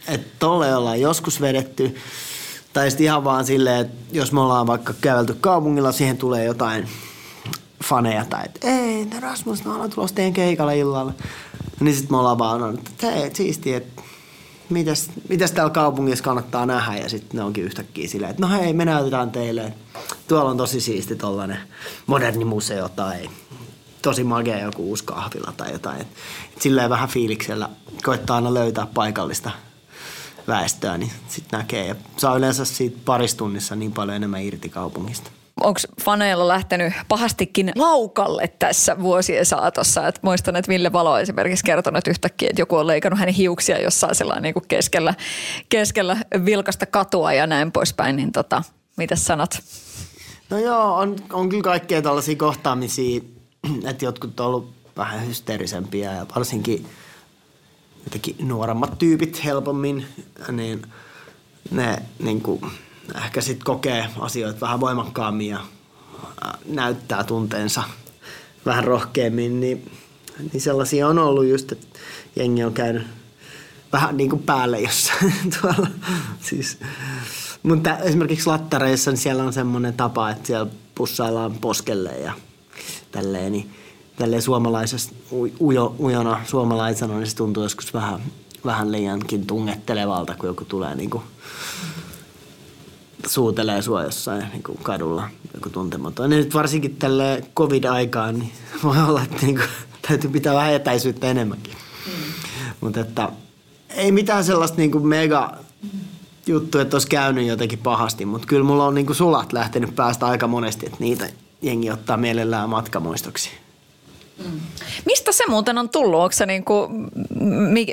[0.07, 1.95] että tolle ollaan joskus vedetty.
[2.73, 6.87] Tai sitten ihan vaan silleen, että jos me ollaan vaikka kävelty kaupungilla, siihen tulee jotain
[7.83, 11.13] faneja tai että ei, Rasmus, me ollaan tulossa teidän keikalle illalla.
[11.79, 14.01] Niin sitten me ollaan vaan, että hei, siistiä, että
[14.69, 16.97] mitäs, mitäs täällä kaupungissa kannattaa nähdä.
[16.97, 19.73] Ja sitten ne onkin yhtäkkiä silleen, että no hei, me näytetään teille.
[20.27, 21.57] Tuolla on tosi siisti tollanen
[22.07, 23.29] moderni museo tai
[24.01, 26.01] tosi magea joku uusi kahvila tai jotain.
[26.01, 26.07] Et,
[26.53, 27.69] et silleen vähän fiiliksellä
[28.03, 29.51] koittaa aina löytää paikallista
[30.47, 31.87] väestöä, niin sitten näkee.
[31.87, 35.31] Ja saa yleensä siitä paristunnissa niin paljon enemmän irti kaupungista
[35.63, 40.07] onko faneilla lähtenyt pahastikin laukalle tässä vuosien saatossa?
[40.07, 44.15] Et muistan, että Ville Valo esimerkiksi kertonut yhtäkkiä, että joku on leikannut hänen hiuksia jossain
[44.15, 45.13] sellainen niin kuin keskellä,
[45.69, 48.15] keskellä vilkasta katua ja näin poispäin.
[48.15, 48.63] Niin tota,
[48.97, 49.59] mitä sanot?
[50.49, 53.21] No joo, on, on kyllä kaikkea tällaisia kohtaamisia,
[53.89, 56.87] että jotkut on ollut vähän hysteerisempiä ja varsinkin
[58.03, 60.05] jotenkin nuoremmat tyypit helpommin,
[60.51, 60.81] niin
[61.71, 62.61] ne niin kuin,
[63.25, 65.59] ehkä sitten kokee asioita vähän voimakkaammin ja
[66.65, 67.83] näyttää tunteensa
[68.65, 69.91] vähän rohkeammin, niin,
[70.53, 71.99] niin sellaisia on ollut just, että
[72.35, 73.07] jengi on käynyt
[73.93, 75.87] vähän niin kuin päälle jossain tuolla.
[76.41, 76.77] Siis,
[77.63, 82.33] mutta esimerkiksi lattareissa niin siellä on semmoinen tapa, että siellä pussaillaan poskelle ja
[83.11, 83.69] tälleen, niin
[84.15, 85.11] tälleen suomalaisessa,
[85.61, 88.19] ujo, ujona suomalaisena, niin se tuntuu joskus vähän,
[88.65, 91.23] vähän liiankin tungettelevalta, kun joku tulee niin kuin
[93.27, 96.31] suutelee sua jossain niin kuin kadulla, joku tuntematon.
[96.31, 98.51] Ja nyt varsinkin tälle covid-aikaan, niin
[98.83, 99.67] voi olla, että niin kuin,
[100.07, 101.73] täytyy pitää vähän etäisyyttä enemmänkin.
[102.05, 102.11] Mm.
[102.81, 103.29] Mutta että
[103.89, 105.57] ei mitään sellaista niin kuin mega
[106.47, 110.25] juttu, että olisi käynyt jotenkin pahasti, mutta kyllä mulla on niin kuin sulat lähtenyt päästä
[110.25, 111.29] aika monesti, että niitä
[111.61, 113.49] jengi ottaa mielellään matkamuistoksi.
[114.43, 114.59] Mm.
[115.05, 116.19] Mistä se muuten on tullut?
[116.19, 116.89] Onko se niinku,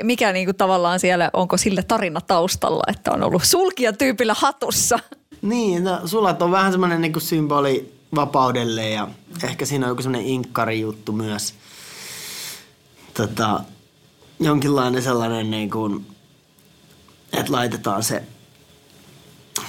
[0.03, 4.99] mikä niinku tavallaan siellä, onko sille tarina taustalla, että on ollut sulkia tyypillä hatussa?
[5.43, 9.07] Niin, no, sulat on vähän semmoinen niin kuin symboli vapaudelle ja
[9.43, 11.53] ehkä siinä on joku semmoinen inkkari juttu myös.
[13.13, 13.59] Tota,
[14.39, 16.05] jonkinlainen sellainen niin kuin,
[17.33, 18.23] että laitetaan se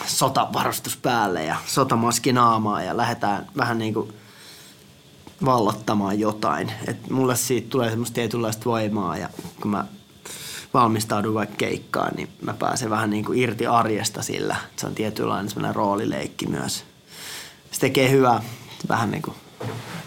[0.06, 4.12] sotavarustus päälle ja sotamaski naamaa ja lähdetään vähän niin kuin
[5.44, 6.72] vallottamaan jotain.
[6.86, 9.28] Et mulle siitä tulee semmoista tietynlaista voimaa ja
[9.60, 9.84] kun mä
[10.74, 14.56] valmistaudun vaikka keikkaan, niin mä pääsen vähän niin kuin irti arjesta sillä.
[14.76, 16.84] Se on tietynlainen semmoinen roolileikki myös.
[17.70, 18.42] Se tekee hyvää,
[18.88, 19.36] vähän niin kuin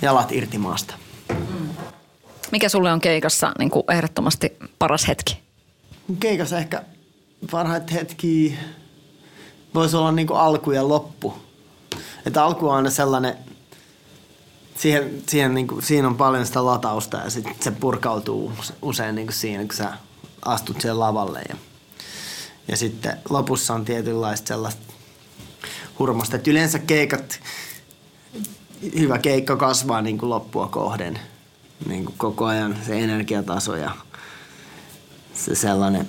[0.02, 0.94] jalat irti maasta.
[2.52, 5.40] Mikä sulle on keikassa niin kuin ehdottomasti paras hetki?
[6.20, 6.84] Keikassa ehkä
[7.52, 8.58] parhaat hetki
[9.76, 11.34] voisi olla niin kuin alku ja loppu.
[12.26, 13.38] Että alku on aina sellainen,
[14.76, 18.52] siihen, siihen niin kuin, siinä on paljon sitä latausta ja sit se purkautuu
[18.82, 19.94] usein niin kuin siinä, kun sä
[20.46, 21.42] astut siellä lavalle.
[21.50, 21.56] Ja,
[22.68, 24.94] ja sitten lopussa on tietynlaista sellaista
[26.00, 27.40] hurmasta, että yleensä keikat,
[29.00, 31.20] hyvä keikka kasvaa niin kuin loppua kohden.
[31.88, 33.92] Niin kuin koko ajan se energiataso ja
[35.34, 36.08] se sellainen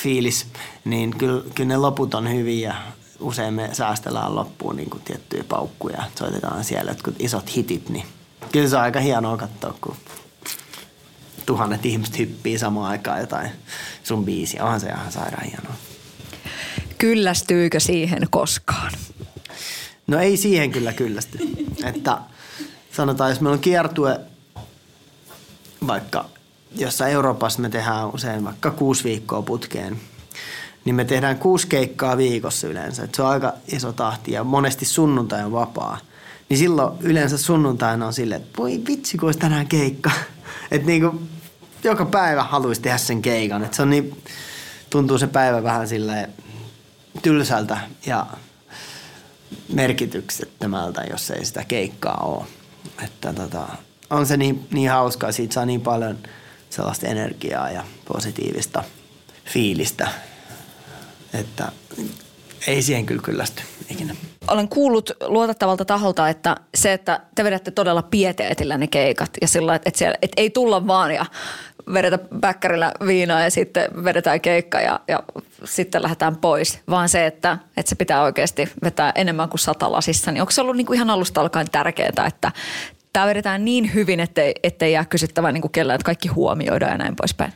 [0.00, 0.46] fiilis,
[0.84, 2.76] niin kyllä, kyllä ne loput on hyviä
[3.20, 6.02] usein me säästellään loppuun niin kuin tiettyjä paukkuja.
[6.18, 8.06] Soitetaan siellä jotkut isot hitit, niin
[8.52, 9.96] kyllä se on aika hienoa katsoa, kun
[11.50, 13.50] tuhannet ihmiset hyppii samaan aikaan jotain
[14.04, 14.64] sun biisiä.
[14.64, 15.74] Onhan se ihan sairaan hienoa.
[16.98, 18.92] Kyllästyykö siihen koskaan?
[20.06, 21.38] No ei siihen kyllä kyllästy.
[21.94, 22.18] Että
[22.92, 24.20] sanotaan, jos meillä on kiertue
[25.86, 26.24] vaikka
[26.74, 30.00] jossa Euroopassa me tehdään usein vaikka kuusi viikkoa putkeen,
[30.84, 33.02] niin me tehdään kuusi keikkaa viikossa yleensä.
[33.02, 35.98] Et se on aika iso tahti ja monesti sunnuntai on vapaa.
[36.48, 40.10] Niin silloin yleensä sunnuntaina on silleen, että voi vitsi, kun olisi tänään keikka.
[40.70, 41.20] Että niinku
[41.84, 43.64] joka päivä haluaisi tehdä sen keikan.
[43.64, 44.22] Et se on niin,
[44.90, 46.30] tuntuu se päivä vähän sille
[47.22, 48.26] tylsältä ja
[49.72, 52.44] merkityksettömältä, jos ei sitä keikkaa ole.
[53.04, 53.68] Että tota,
[54.10, 56.18] on se niin, niin hauskaa, siitä saa niin paljon
[56.70, 58.84] sellaista energiaa ja positiivista
[59.44, 60.08] fiilistä,
[61.34, 61.72] että
[62.66, 64.16] ei siihen kyllä kyllästy ikinä.
[64.48, 69.74] Olen kuullut luotettavalta taholta, että se, että te vedätte todella pieteetillä ne keikat ja sillä,
[69.74, 69.90] että,
[70.22, 71.26] että, ei tulla vaan ja
[71.92, 75.22] vedetä bäkkärillä viinaa ja sitten vedetään keikka ja, ja
[75.64, 80.32] sitten lähdetään pois, vaan se, että, että se pitää oikeasti vetää enemmän kuin sata lasissa.
[80.32, 82.52] Niin onko se ollut niin kuin ihan alusta alkaen tärkeää, että
[83.12, 87.16] tämä vedetään niin hyvin, ettei, ettei jää kysyttävää niin kellään, että kaikki huomioidaan ja näin
[87.16, 87.52] poispäin?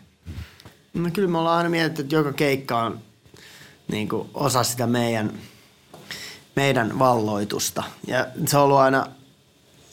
[0.94, 3.00] No kyllä me ollaan aina mietitty, että joka keikka on
[3.88, 5.32] niin kuin osa sitä meidän,
[6.56, 7.82] meidän valloitusta.
[8.06, 9.06] Ja se on ollut aina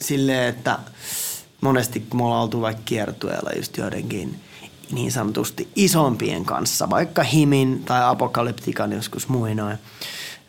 [0.00, 0.78] silleen, että–
[1.62, 4.40] monesti kun me ollaan oltu vaikka kiertueella just joidenkin
[4.90, 9.78] niin sanotusti isompien kanssa, vaikka Himin tai Apokalyptikan joskus muinoin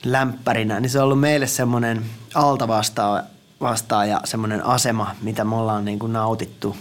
[0.05, 3.23] lämpärinä, niin se on ollut meille semmoinen alta vastaa,
[3.61, 6.77] vastaa ja semmoinen asema, mitä me ollaan niin kuin nautittu.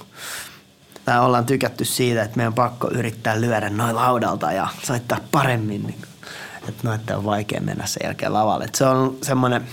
[1.05, 5.83] Tai ollaan tykätty siitä, että meidän on pakko yrittää lyödä noin laudalta ja soittaa paremmin.
[5.83, 6.03] Niin
[6.69, 8.65] että noita on vaikea mennä sen jälkeen lavalle.
[8.65, 9.67] Et se on semmoinen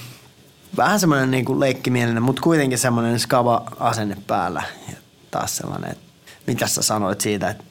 [0.78, 4.64] vähän semmoinen niin kuin leikkimielinen, mutta kuitenkin semmoinen skava asenne päällä.
[4.90, 4.96] Ja
[5.32, 6.04] taas sellainen, että
[6.48, 7.64] mitä sä sanoit siitä, että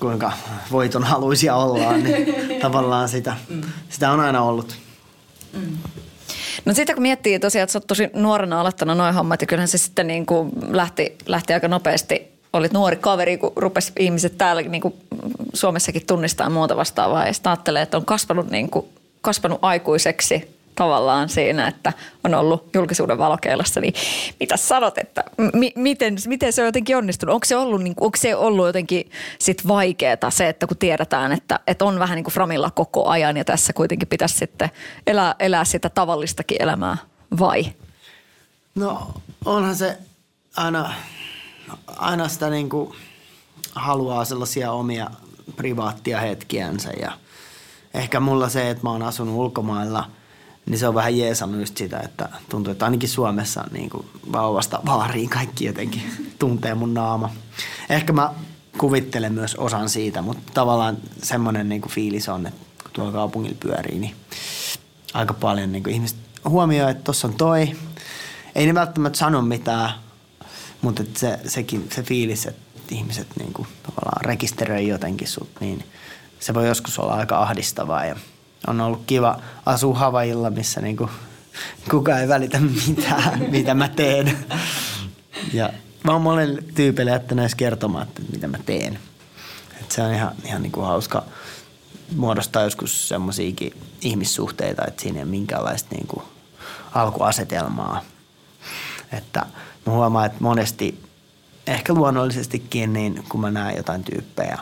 [0.00, 0.32] kuinka
[0.72, 2.26] voiton haluisia ollaan, niin
[2.62, 3.36] tavallaan sitä,
[3.88, 4.76] sitä on aina ollut.
[5.52, 5.78] Mm.
[6.64, 9.68] No sitten kun miettii tosiaan, että sä oot tosi nuorena aloittanut noin hommat ja kyllähän
[9.68, 12.34] se sitten niin kuin lähti, lähti aika nopeasti.
[12.52, 14.94] Olit nuori kaveri, kun rupesi ihmiset täällä niin kuin
[15.54, 18.86] Suomessakin tunnistaa muuta vastaavaa ja sitten ajattelee, että on kasvanut, niin kuin,
[19.20, 21.92] kasvanut aikuiseksi tavallaan siinä, että
[22.24, 23.94] on ollut julkisuuden valokeilassa, niin
[24.40, 27.34] mitä sanot, että mi- miten, miten se on jotenkin onnistunut?
[27.34, 31.60] Onko se ollut, niin, onko se ollut jotenkin sit vaikeaa se, että kun tiedetään, että,
[31.66, 34.70] että on vähän niin kuin framilla koko ajan ja tässä kuitenkin pitäisi sitten
[35.06, 36.96] elää, elää sitä tavallistakin elämää
[37.38, 37.64] vai?
[38.74, 39.98] No onhan se
[40.56, 40.92] aina,
[41.86, 42.92] aina sitä niin kuin
[43.74, 45.10] haluaa sellaisia omia
[45.56, 47.12] privaattia hetkiänsä ja
[47.94, 50.04] ehkä mulla se, että mä oon asunut ulkomailla–
[50.66, 54.80] niin se on vähän jeesannut just sitä, että tuntuu, että ainakin Suomessa niin kuin vauvasta
[54.86, 56.02] vaariin kaikki jotenkin
[56.38, 57.30] tuntee mun naama.
[57.88, 58.34] Ehkä mä
[58.78, 63.56] kuvittelen myös osan siitä, mutta tavallaan semmoinen niin kuin fiilis on, että kun tuolla kaupungilla
[63.60, 64.16] pyörii, niin
[65.14, 67.76] aika paljon niin kuin ihmiset huomioi, että tuossa on toi.
[68.54, 69.90] Ei ne välttämättä sano mitään,
[70.82, 75.84] mutta se, sekin, se fiilis, että ihmiset niin kuin tavallaan rekisteröi jotenkin sut, niin
[76.40, 78.16] se voi joskus olla aika ahdistavaa ja–
[78.66, 81.10] on ollut kiva asua Havailla, missä niinku
[81.90, 84.38] kukaan ei välitä mitään, mitä mä teen.
[85.52, 85.70] Ja
[86.04, 88.98] mä oon monelle tyypille jättänyt kertomaan, että mitä mä teen.
[89.80, 91.24] Et se on ihan, ihan niinku hauska
[92.16, 96.22] muodostaa joskus semmoisiakin ihmissuhteita, että siinä ei ole minkäänlaista niinku
[96.94, 98.02] alkuasetelmaa.
[99.12, 99.46] Että
[99.86, 101.02] mä huomaan, että monesti,
[101.66, 104.58] ehkä luonnollisestikin, niin kun mä näen jotain tyyppejä,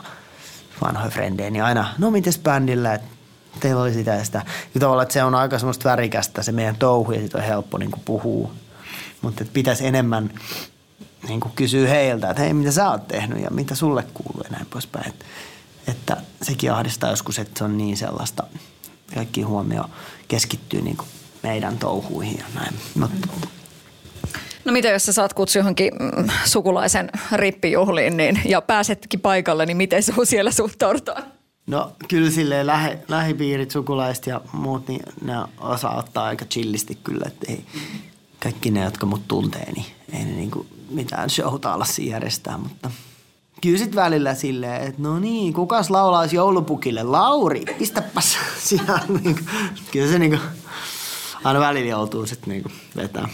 [0.81, 3.12] vanhoja frendejä, niin aina, no mites bändillä, että
[3.59, 4.41] teillä oli sitä ja sitä.
[4.73, 7.77] Ja tavallaan, että se on aika semmoista värikästä se meidän touhu ja siitä on helppo
[7.77, 8.51] niin kuin puhua.
[9.21, 10.29] Mutta pitäisi enemmän
[11.27, 14.49] niin kuin kysyä heiltä, että hei, mitä sä oot tehnyt ja mitä sulle kuuluu ja
[14.49, 15.07] näin poispäin.
[15.07, 15.25] Että,
[15.87, 18.43] että sekin ahdistaa joskus, että se on niin sellaista,
[19.15, 19.85] kaikki huomio
[20.27, 21.07] keskittyy niin kuin
[21.43, 22.73] meidän touhuihin ja näin.
[22.95, 23.27] Mutta
[24.65, 29.77] No mitä jos sä saat kutsu johonkin mm, sukulaisen rippijuhliin niin, ja pääsetkin paikalle, niin
[29.77, 31.32] miten sun siellä suhtaudutaan?
[31.67, 37.25] No kyllä silleen lähe, lähipiirit, sukulaiset ja muut, niin ne osaa ottaa aika chillisti kyllä,
[37.27, 37.65] että ei,
[38.43, 42.91] kaikki ne, jotka mut tuntee, niin ei ne niinku mitään showta ala järjestää, mutta
[43.61, 47.03] kyllä sit välillä silleen, että no niin, kukas laulaisi joulupukille?
[47.03, 48.99] Lauri, pistäpäs siellä.
[49.23, 49.41] Niinku,
[49.91, 50.37] kyllä se niinku,
[51.43, 53.29] aina välillä joutuu sitten niinku vetää.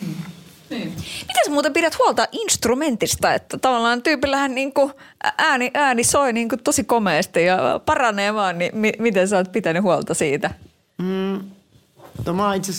[0.00, 0.14] Mm.
[0.70, 0.88] Niin.
[1.28, 4.92] Miten sä muuten pidät huolta instrumentista, että tavallaan tyypillähän niin kuin
[5.38, 9.52] ääni, ääni soi niin kuin tosi komeasti ja paranee vaan, niin mi- miten sä oot
[9.52, 10.50] pitänyt huolta siitä?
[10.98, 11.40] Mm,
[12.26, 12.72] no mä itse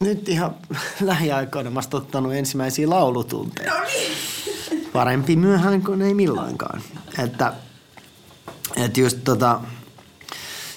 [0.00, 0.56] nyt ihan
[1.00, 3.74] lähiaikoina mä ottanut ensimmäisiä laulutunteja.
[3.74, 4.12] No niin.
[4.92, 6.82] Parempi myöhään kuin ei milloinkaan.
[7.24, 7.52] Että,
[8.76, 9.60] että just tota,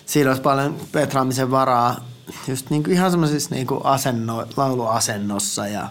[0.06, 2.11] siinä olisi paljon petraamisen varaa
[2.48, 5.90] just niin kuin ihan semmoisessa niin kuin asenno, lauluasennossa ja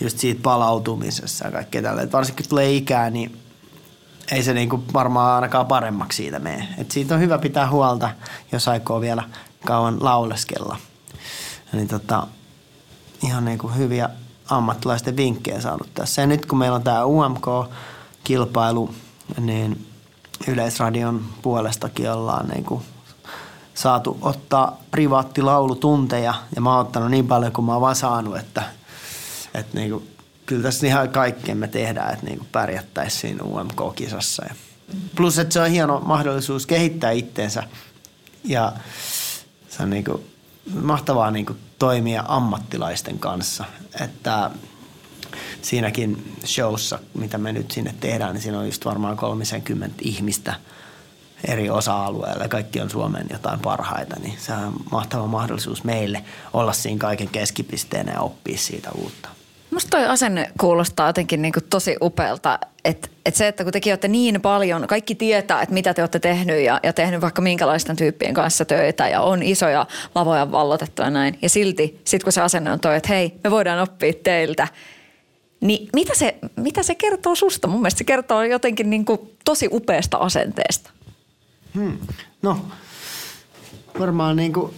[0.00, 2.12] just siitä palautumisessa ja kaikkea tällä.
[2.12, 3.38] Varsinkin tulee ikää, niin
[4.32, 6.68] ei se niin kuin varmaan ainakaan paremmaksi siitä mene.
[6.78, 8.10] Et siitä on hyvä pitää huolta,
[8.52, 9.22] jos aikoo vielä
[9.66, 10.76] kauan lauleskella.
[11.72, 12.26] Niin tota,
[13.22, 14.10] ihan niin kuin hyviä
[14.50, 16.22] ammattilaisten vinkkejä saanut tässä.
[16.22, 18.94] Ja nyt kun meillä on tämä UMK-kilpailu,
[19.40, 19.86] niin
[20.48, 22.82] Yleisradion puolestakin ollaan niin kuin
[23.74, 26.34] saatu ottaa privaattilaulutunteja.
[26.54, 28.62] Ja mä oon ottanut niin paljon kuin mä oon vaan saanut, että,
[29.54, 30.02] että niinku,
[30.46, 34.54] kyllä tässä ihan kaikkeen me tehdään, että niinku pärjättäisiin siinä UMK-kisassa.
[35.16, 37.62] Plus, että se on hieno mahdollisuus kehittää itteensä.
[38.44, 38.72] Ja
[39.68, 40.24] se on niinku
[40.82, 43.64] mahtavaa niinku toimia ammattilaisten kanssa,
[44.00, 44.50] että
[45.62, 50.54] siinäkin showssa, mitä me nyt sinne tehdään, niin siinä on just varmaan 30 ihmistä–
[51.48, 56.98] eri osa-alueilla kaikki on Suomen jotain parhaita, niin se on mahtava mahdollisuus meille olla siinä
[56.98, 59.28] kaiken keskipisteenä ja oppia siitä uutta.
[59.70, 63.92] Musta toi asenne kuulostaa jotenkin niin kuin tosi upealta, että, että se, että kun tekin
[63.92, 67.96] olette niin paljon, kaikki tietää, että mitä te olette tehnyt ja, ja tehnyt vaikka minkälaisten
[67.96, 71.38] tyyppien kanssa töitä ja on isoja lavoja vallotettu ja näin.
[71.42, 74.68] Ja silti, sit kun se asenne on toi, että hei, me voidaan oppia teiltä,
[75.60, 77.68] niin mitä se, mitä se kertoo susta?
[77.68, 80.90] Mun mielestä se kertoo jotenkin niin kuin tosi upeasta asenteesta.
[81.74, 81.98] Hmm.
[82.42, 82.66] No,
[83.98, 84.74] varmaan niin kuin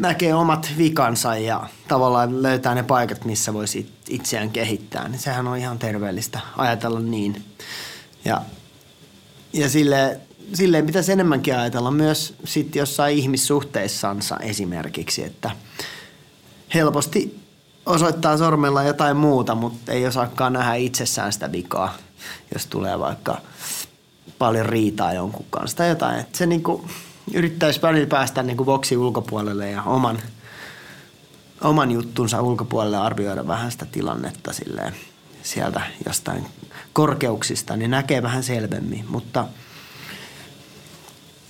[0.00, 5.08] näkee omat vikansa ja tavallaan löytää ne paikat, missä voisi itseään kehittää.
[5.08, 7.44] Niin sehän on ihan terveellistä ajatella niin.
[8.24, 8.42] Ja,
[9.52, 10.20] ja sille,
[10.54, 15.50] silleen pitäisi enemmänkin ajatella myös sit jossain ihmissuhteissansa esimerkiksi, että,
[16.74, 17.40] helposti
[17.86, 21.94] osoittaa sormella jotain muuta, mutta ei osaakaan nähdä itsessään sitä vikaa,
[22.54, 23.40] jos tulee vaikka
[24.38, 26.20] paljon riitaa jonkun kanssa tai jotain.
[26.20, 26.84] Että se niinku
[27.34, 30.18] yrittäisi välillä päästä niinku boksi ulkopuolelle ja oman,
[31.60, 34.94] oman juttunsa ulkopuolelle arvioida vähän sitä tilannetta silleen
[35.42, 36.46] sieltä jostain
[36.92, 39.04] korkeuksista, niin näkee vähän selvemmin.
[39.08, 39.46] Mutta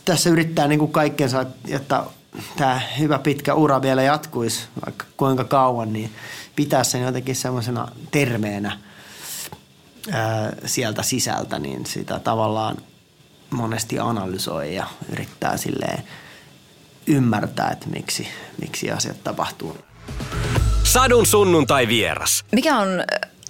[0.05, 2.05] tässä yrittää niin kuin kaikkensa, että
[2.57, 6.11] tämä hyvä pitkä ura vielä jatkuisi vaikka kuinka kauan, niin
[6.57, 8.79] pitää sen jotenkin semmoisena terveenä
[10.13, 12.77] ää, sieltä sisältä, niin sitä tavallaan
[13.51, 16.03] monesti analysoi ja yrittää silleen
[17.07, 18.29] ymmärtää, että miksi,
[18.61, 19.79] miksi asiat tapahtuu.
[20.85, 22.45] Sadun sunnuntai vieras.
[22.53, 22.89] Mikä on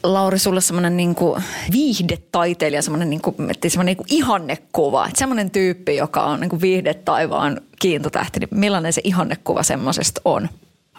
[0.03, 1.39] Lauri, sulle semmoinen niinku
[1.73, 3.35] viihdetaiteilija, semmoinen niinku,
[3.69, 9.63] semmoinen niinku ihannekuva, että semmoinen tyyppi, joka on niinku viihdetaivaan kiintotähti, niin millainen se ihannekuva
[9.63, 10.49] semmoisesta on?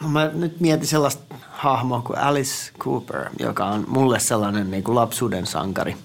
[0.02, 5.46] No mä nyt mietin sellaista hahmoa kuin Alice Cooper, joka on mulle sellainen niinku lapsuuden
[5.46, 5.98] sankari.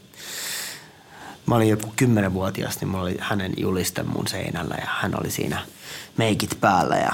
[1.46, 5.62] Mä olin joku kymmenenvuotias, niin mulla oli hänen juliste mun seinällä ja hän oli siinä
[6.16, 7.12] meikit päällä ja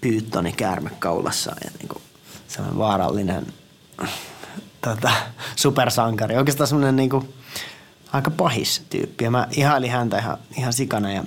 [0.00, 2.00] pyyttoni käärme kaulassa ja niinku
[2.48, 3.46] sellainen vaarallinen
[4.80, 5.12] tota,
[5.56, 6.36] supersankari.
[6.36, 7.34] Oikeastaan semmoinen niinku,
[8.12, 9.24] aika pahis tyyppi.
[9.24, 11.24] Ja mä ihailin häntä ihan, ihan sikana ja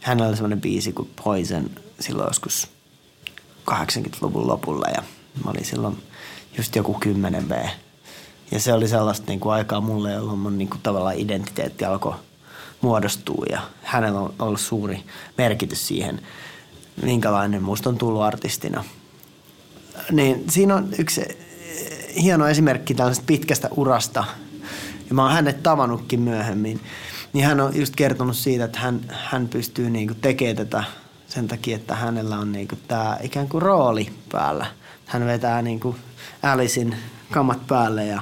[0.00, 1.70] hänellä oli semmoinen biisi kuin Poison
[2.00, 2.77] silloin joskus
[3.70, 5.02] 80-luvun lopulla ja
[5.44, 6.02] mä olin silloin
[6.56, 7.52] just joku 10 V.
[8.50, 12.14] Ja se oli sellaista niin kuin aikaa mulle, jolloin mun niin kuin tavallaan identiteetti alkoi
[12.80, 15.04] muodostua ja hänellä on ollut suuri
[15.38, 16.20] merkitys siihen,
[17.02, 18.84] minkälainen musta on tullut artistina.
[20.12, 21.22] Niin siinä on yksi
[22.22, 24.24] hieno esimerkki tällaisesta pitkästä urasta.
[25.08, 26.80] Ja mä oon hänet tavannutkin myöhemmin.
[27.32, 30.84] Niin hän on just kertonut siitä, että hän, hän pystyy niinku tekemään tätä
[31.28, 34.66] sen takia, että hänellä on niinku tämä ikään kuin rooli päällä.
[35.06, 35.96] Hän vetää niinku
[36.42, 36.96] Alicein
[37.30, 38.20] kamat päälle ja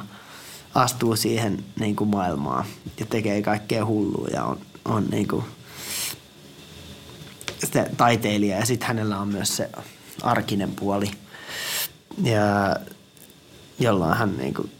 [0.74, 2.64] astuu siihen niinku maailmaan
[3.00, 5.44] ja tekee kaikkea hullua ja on, on niinku
[7.64, 9.70] se taiteilija ja sitten hänellä on myös se
[10.22, 11.11] arkinen puoli.
[12.22, 12.76] Ja
[13.78, 14.70] jollain hän niin kuin,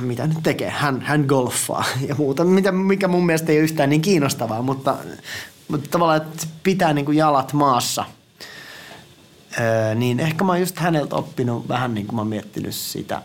[0.00, 3.90] mitä nyt tekee, hän, hän golfaa ja muuta, mitä, mikä mun mielestä ei ole yhtään
[3.90, 4.96] niin kiinnostavaa, mutta,
[5.70, 8.04] mutta tavallaan, että pitää niin kuin jalat maassa.
[9.60, 13.22] Öö, niin ehkä mä oon just häneltä oppinut vähän niin kuin mä oon miettinyt sitä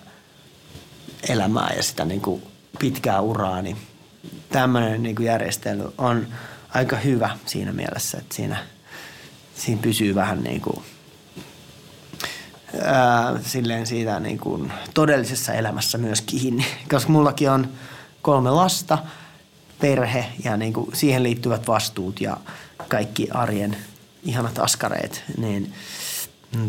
[1.29, 2.43] elämää ja sitä niin kuin
[2.79, 3.77] pitkää uraa, niin
[4.49, 6.27] tämmöinen niin kuin järjestely on
[6.73, 8.57] aika hyvä siinä mielessä, että siinä,
[9.55, 10.83] siinä pysyy vähän niin kuin–
[12.81, 16.65] ää, silleen siitä niin kuin todellisessa elämässä myös kiinni.
[16.91, 17.69] Koska mullakin on
[18.21, 18.97] kolme lasta,
[19.81, 22.37] perhe ja niin kuin siihen liittyvät vastuut ja
[22.87, 23.77] kaikki arjen
[24.23, 25.73] ihanat askareet, niin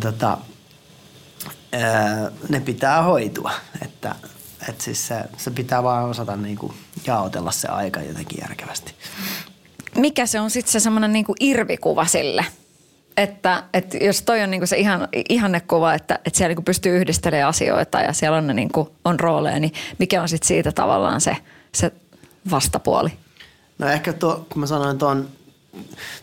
[0.01, 0.39] tota,
[1.73, 3.53] ää, ne pitää hoitua.
[3.83, 4.15] Että,
[4.69, 6.73] että siis se, se pitää vaan osata niin kuin
[7.07, 8.95] jaotella se aika jotenkin järkevästi.
[9.95, 12.47] Mikä se on sitten se semmoinen niin irvikuva sille–
[13.17, 17.49] että, että jos toi on niinku se ihan, ihannekuva, että, että siellä niinku pystyy yhdistelemään
[17.49, 21.37] asioita ja siellä on, ne niinku, on rooleja, niin mikä on sitten siitä tavallaan se,
[21.75, 21.93] se
[22.51, 23.11] vastapuoli?
[23.79, 25.29] No ehkä tuo, kun mä sanoin ton,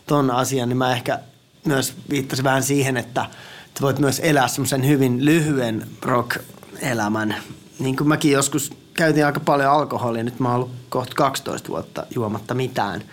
[0.06, 1.18] ton asian, niin mä ehkä
[1.64, 3.26] myös viittasin vähän siihen, että,
[3.66, 7.36] että voit myös elää semmoisen hyvin lyhyen rock-elämän.
[7.78, 12.06] Niin kuin mäkin joskus käytin aika paljon alkoholia, nyt mä oon ollut kohta 12 vuotta
[12.14, 13.02] juomatta mitään–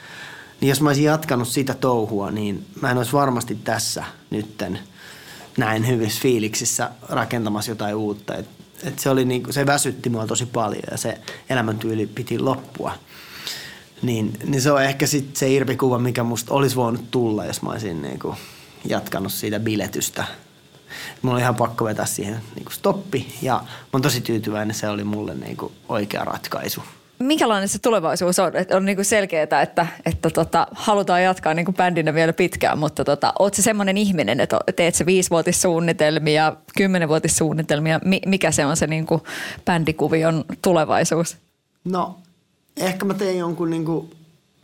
[0.61, 4.79] niin jos mä olisin jatkanut sitä touhua, niin mä en olisi varmasti tässä nytten
[5.57, 8.35] näin hyvissä fiiliksissä rakentamassa jotain uutta.
[8.35, 8.45] Et,
[8.83, 11.17] et se, oli niinku, se väsytti mua tosi paljon ja se
[11.49, 12.93] elämäntyyli piti loppua.
[14.01, 17.69] Niin, niin se on ehkä sit se irvikuva, mikä musta olisi voinut tulla, jos mä
[17.69, 18.35] olisin niinku
[18.85, 20.25] jatkanut siitä biletystä.
[21.21, 25.03] Mulla oli ihan pakko vetää siihen niinku stoppi ja mä oon tosi tyytyväinen, se oli
[25.03, 26.83] mulle niinku oikea ratkaisu
[27.21, 28.55] minkälainen se tulevaisuus on?
[28.55, 33.33] Että on niinku selkeää, että, että tota, halutaan jatkaa niinku bändinä vielä pitkään, mutta tota,
[33.39, 37.99] oot se semmoinen ihminen, että teet se viisivuotissuunnitelmia, kymmenenvuotissuunnitelmia.
[38.25, 39.21] Mikä se on se niinku
[39.65, 41.37] bändikuvion tulevaisuus?
[41.83, 42.19] No,
[42.77, 44.09] ehkä mä teen jonkun niinku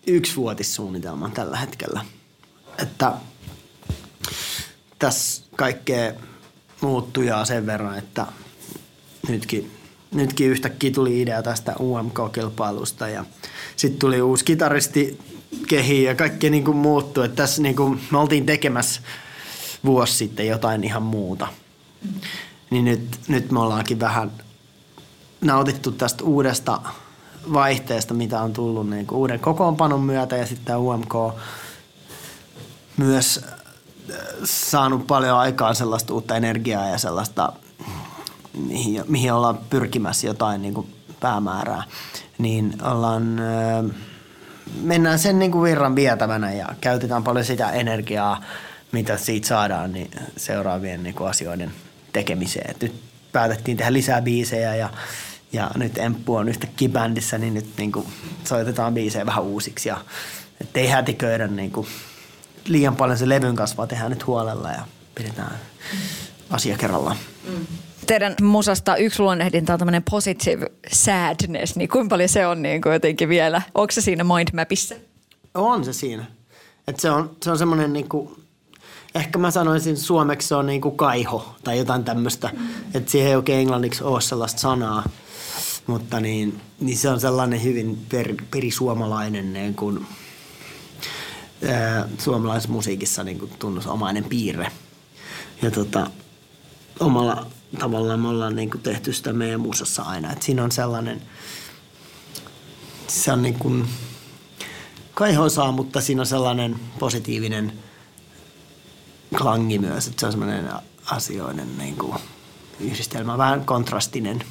[0.07, 2.01] yksivuotissuunnitelman tällä hetkellä.
[2.79, 3.13] Että
[4.99, 6.13] tässä kaikkea
[6.81, 8.25] muuttujaa sen verran, että
[9.27, 9.76] nytkin
[10.11, 13.25] nytkin yhtäkkiä tuli idea tästä UMK-kilpailusta ja
[13.75, 15.19] sitten tuli uusi kitaristi
[15.67, 17.25] kehi ja kaikki niin kuin muuttui.
[17.25, 19.01] Että tässä niin kuin me oltiin tekemässä
[19.85, 21.47] vuosi sitten jotain ihan muuta.
[22.69, 24.31] Niin nyt, nyt me ollaankin vähän
[25.41, 26.81] nautittu tästä uudesta
[27.53, 31.13] vaihteesta, mitä on tullut niin kuin uuden kokoonpanon myötä ja sitten UMK
[32.97, 33.45] myös
[34.43, 37.53] saanut paljon aikaa sellaista uutta energiaa ja sellaista,
[38.59, 40.87] mihin, mihin ollaan pyrkimässä jotain niin kuin
[41.19, 41.83] päämäärää,
[42.37, 43.41] niin ollaan,
[44.81, 48.43] mennään sen niin kuin virran vietävänä ja käytetään paljon sitä energiaa,
[48.91, 51.71] mitä siitä saadaan niin seuraavien niin kuin asioiden
[52.13, 52.71] tekemiseen.
[52.71, 53.01] Et nyt
[53.31, 54.89] päätettiin tehdä lisää biisejä ja,
[55.53, 58.07] ja nyt Emppu on yhtäkkiä bändissä, niin nyt niin kuin
[58.43, 59.97] soitetaan biisejä vähän uusiksi ja
[60.61, 61.87] ettei hätiköidä niin kuin
[62.67, 64.81] liian paljon se levyn kasvaa, tehdään nyt huolella ja
[65.15, 65.59] pidetään
[66.49, 67.17] asia kerrallaan.
[67.49, 67.65] Mm.
[68.07, 72.93] Teidän musasta yksi luonnehdinta on tämmöinen positive sadness, niin kuinka paljon se on niin kuin
[72.93, 73.61] jotenkin vielä?
[73.75, 74.95] Onko se siinä mindmapissa?
[75.53, 76.25] On se siinä.
[76.87, 78.29] Et se on, se on semmoinen niin kuin,
[79.15, 82.49] ehkä mä sanoisin suomeksi se on niin kuin kaiho tai jotain tämmöistä.
[82.53, 82.67] Mm.
[82.93, 85.09] Että siihen ei oikein englanniksi ole sellaista sanaa.
[85.87, 90.05] Mutta niin, niin se on sellainen hyvin per, perisuomalainen niin kuin,
[92.17, 94.71] suomalaisessa musiikissa niin kuin tunnusomainen piirre.
[95.61, 96.07] Ja tota,
[96.99, 97.45] omalla
[97.79, 100.31] tavallaan me ollaan niin kuin tehty sitä meidän musassa aina.
[100.31, 101.21] Et siinä on sellainen,
[103.07, 103.87] se on niin kuin
[105.13, 107.73] kaihoisaa, mutta siinä on sellainen positiivinen
[109.37, 110.07] klangi myös.
[110.07, 110.69] Että se on sellainen
[111.05, 112.17] asioiden niin kuin
[112.79, 114.43] yhdistelmä, vähän kontrastinen.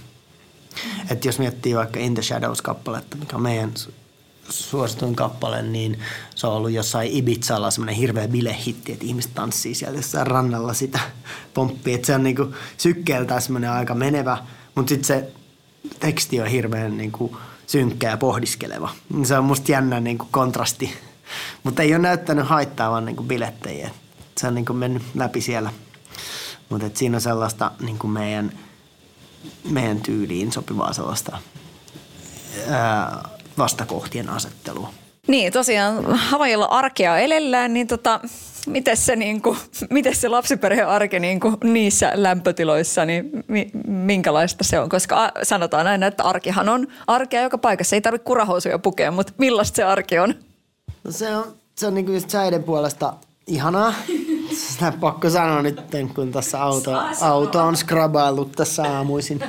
[1.10, 3.72] Että jos miettii vaikka In the Shadows-kappaletta, mikä on meidän
[4.51, 5.99] suosituin kappale, niin
[6.34, 11.01] se on ollut jossain Ibizalla semmoinen hirveä bilehitti, että ihmiset tanssii siellä jossain rannalla sitä
[11.55, 11.94] pomppia.
[11.94, 14.38] Että se on niinku sykkeeltään semmoinen aika menevä,
[14.74, 15.32] mutta sitten se
[16.01, 17.36] teksti on hirveän niinku
[17.66, 18.90] synkkä ja pohdiskeleva.
[19.24, 20.94] Se on musta jännä niinku kontrasti,
[21.62, 23.90] mutta ei ole näyttänyt haittaavan niinku bilettejä.
[24.38, 25.72] Se on niinku mennyt läpi siellä.
[26.68, 28.53] Mutta siinä on sellaista niinku meidän,
[29.70, 31.38] meidän tyyliin sopivaa sellaista
[32.68, 33.28] ää,
[33.59, 34.92] vastakohtien asettelua.
[35.26, 38.20] Niin, tosiaan Havajilla arkea elellään, niin tota,
[38.66, 39.59] miten se, niin kuin,
[39.90, 44.88] miten se lapsiperheen arki niin kuin niissä lämpötiloissa, niin mi, minkälaista se on?
[44.88, 47.96] Koska sanotaan aina, että arkihan on arkea joka paikassa.
[47.96, 50.34] Ei tarvitse kurahousuja pukea, mutta millaista se arki on?
[51.04, 53.14] No se on, se on niin kuin just säiden puolesta
[53.46, 53.94] ihanaa.
[54.68, 55.80] Sitä pakko sanoa nyt,
[56.14, 56.90] kun tässä auto,
[57.20, 59.40] auto on skrabaillut tässä aamuisin.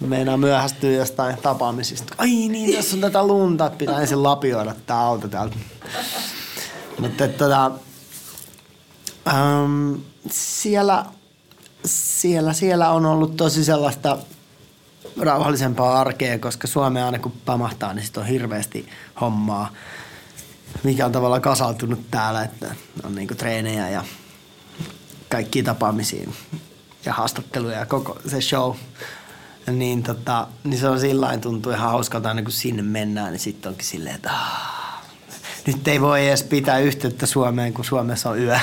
[0.00, 2.14] Meinaa myöhästyä jostain tapaamisista.
[2.18, 5.56] Ai niin, tässä on tätä lunta, että pitää ensin lapioida tämä auto täältä.
[6.98, 7.70] Mutta tota,
[9.28, 9.94] ähm,
[10.30, 11.04] siellä,
[11.84, 14.18] siellä, siellä on ollut tosi sellaista
[15.20, 18.88] rauhallisempaa arkea, koska Suomea aina kun pamahtaa, niin sitten on hirveästi
[19.20, 19.72] hommaa,
[20.82, 24.04] mikä on tavallaan kasautunut täällä, että on niinku treenejä ja
[25.28, 26.30] kaikki tapaamisia
[27.04, 28.74] ja haastatteluja ja koko se show–
[29.72, 33.70] niin, tota, niin se on sillä tuntuu ihan hauskalta aina kun sinne mennään, niin sitten
[33.70, 35.04] onkin silleen, että aah,
[35.66, 38.58] nyt ei voi edes pitää yhteyttä Suomeen, kun Suomessa on yö.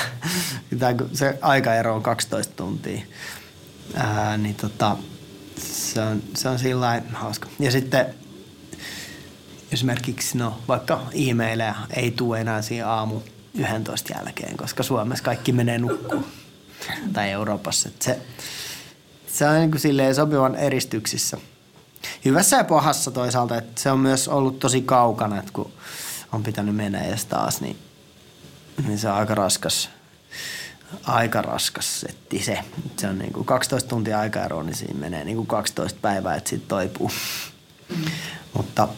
[1.12, 3.00] se aikaero on 12 tuntia.
[3.94, 4.96] Ää, niin tota,
[5.58, 7.48] se on, se on sillä hauska.
[7.58, 8.06] Ja sitten
[9.72, 13.20] esimerkiksi no, vaikka e-maileja ei tule enää siinä aamu
[13.54, 16.26] 11 jälkeen, koska Suomessa kaikki menee nukkuun.
[17.12, 17.88] Tai Euroopassa.
[17.88, 18.18] Että se,
[19.32, 21.36] se on niin silleen sopivan eristyksissä.
[22.24, 25.72] Hyvässä ja pahassa toisaalta, että se on myös ollut tosi kaukana, että kun
[26.32, 27.76] on pitänyt mennä edes taas, niin,
[28.86, 29.90] niin se on aika raskas,
[31.02, 32.58] aika raskas setti se.
[32.98, 36.50] Se on niin kuin 12 tuntia aikaeroa, niin siinä menee niin kuin 12 päivää, että
[36.50, 37.10] siitä toipuu.
[37.88, 38.04] Mm.
[38.56, 38.88] Mutta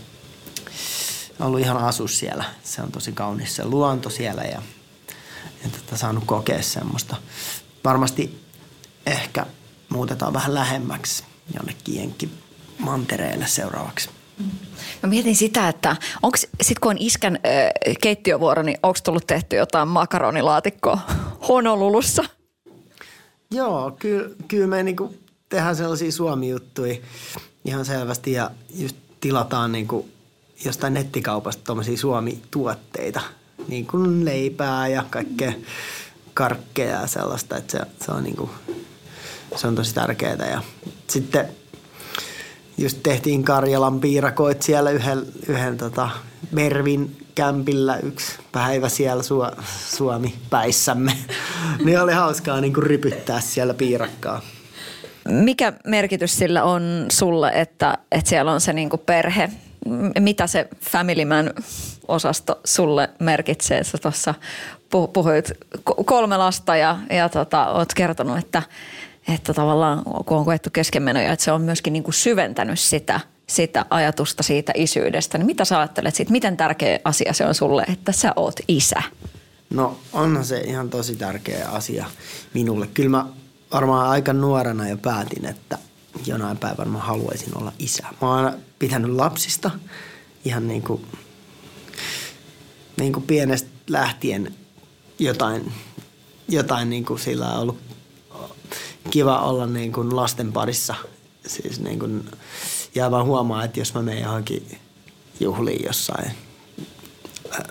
[1.41, 2.45] ollut ihan asus siellä.
[2.63, 4.63] Se on tosi kaunis se luonto siellä ja,
[5.65, 7.17] ja tota, saanut kokea semmoista.
[7.85, 8.45] Varmasti
[9.07, 9.47] ehkä
[9.95, 11.25] muutetaan vähän lähemmäksi
[11.55, 12.31] jonnekin jenkin
[12.79, 14.11] mantereelle seuraavaksi.
[15.03, 19.57] Mä mietin sitä, että onko sit kun on iskän äh, keittiövuoro, niin onko tullut tehty
[19.57, 20.99] jotain makaronilaatikkoa
[21.49, 22.25] Honolulussa?
[23.51, 25.15] Joo, kyllä, kyllä me niinku
[25.49, 26.97] tehdään sellaisia suomi-juttuja
[27.65, 30.09] ihan selvästi ja just tilataan niinku
[30.65, 33.21] jostain nettikaupasta tuommoisia suomi-tuotteita,
[33.69, 35.53] niin kuin leipää ja kaikkea
[36.35, 38.51] karkkeja ja sellaista, että se, se on niinku
[39.57, 40.51] se on tosi tärkeää.
[40.51, 40.63] Ja
[41.07, 41.49] sitten
[42.79, 46.11] just tehtiin Karjalan piirakoit siellä yhden, yhden tota
[46.51, 49.63] Mervin kämpillä yksi päivä siellä Su-
[49.97, 51.13] Suomi-päissämme.
[51.85, 54.41] niin oli hauskaa niin kuin rypyttää siellä piirakkaa.
[55.29, 59.51] Mikä merkitys sillä on sulle, että, että siellä on se niin kuin perhe?
[60.19, 63.85] Mitä se Family Man-osasto sulle merkitsee?
[63.85, 64.35] Sä tuossa
[65.13, 65.51] puhuit
[66.05, 68.63] kolme lasta ja, ja tota, oot kertonut, että
[69.29, 73.87] että tavallaan kun on koettu keskenmenoja, että se on myöskin niin kuin syventänyt sitä, sitä
[73.91, 75.39] ajatusta siitä isyydestä.
[75.39, 79.03] Niin mitä sä ajattelet siitä, miten tärkeä asia se on sulle, että sä oot isä?
[79.71, 82.07] No onhan se ihan tosi tärkeä asia
[82.55, 82.87] minulle.
[82.87, 83.27] Kyllä mä
[83.73, 85.79] varmaan aika nuorena jo päätin, että
[86.27, 88.07] jonain päivänä mä haluaisin olla isä.
[88.21, 89.71] Mä oon pitänyt lapsista
[90.45, 91.07] ihan niin kuin,
[92.97, 94.55] niin kuin pienestä lähtien
[95.19, 95.73] jotain,
[96.49, 97.94] jotain niin kuin sillä on ollut
[99.11, 100.95] kiva olla niin kuin lasten parissa.
[101.47, 102.31] Siis niin kuin,
[102.95, 104.79] ja mä huomaan, että jos mä menen johonkin
[105.41, 106.31] juhliin jossain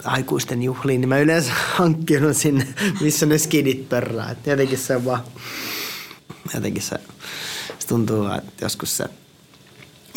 [0.03, 2.67] aikuisten juhliin, niin mä yleensä hankkinut sinne,
[3.01, 4.31] missä ne skidit pörrää.
[4.31, 5.23] Et jotenkin se vaan,
[6.53, 6.95] jotenkin se,
[7.79, 9.05] se tuntuu, että joskus se,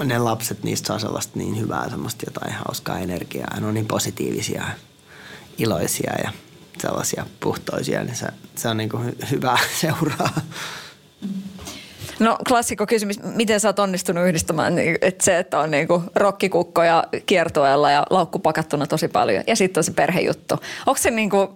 [0.05, 3.61] ne lapset, niistä saa sellaista niin hyvää, semmoista jotain hauskaa energiaa.
[3.61, 4.65] Ne on niin positiivisia,
[5.59, 6.33] iloisia ja
[6.83, 10.41] sellaisia puhtoisia, niin se, se on niin kuin hy- hyvää seuraa.
[12.19, 17.05] No klassikko kysymys, miten sä oot onnistunut yhdistämään niin, että se, että on niinku rokkikukkoja
[17.27, 20.55] kiertueella ja laukku pakattuna tosi paljon ja sitten on se perhejuttu.
[20.87, 21.49] Onko se niinku,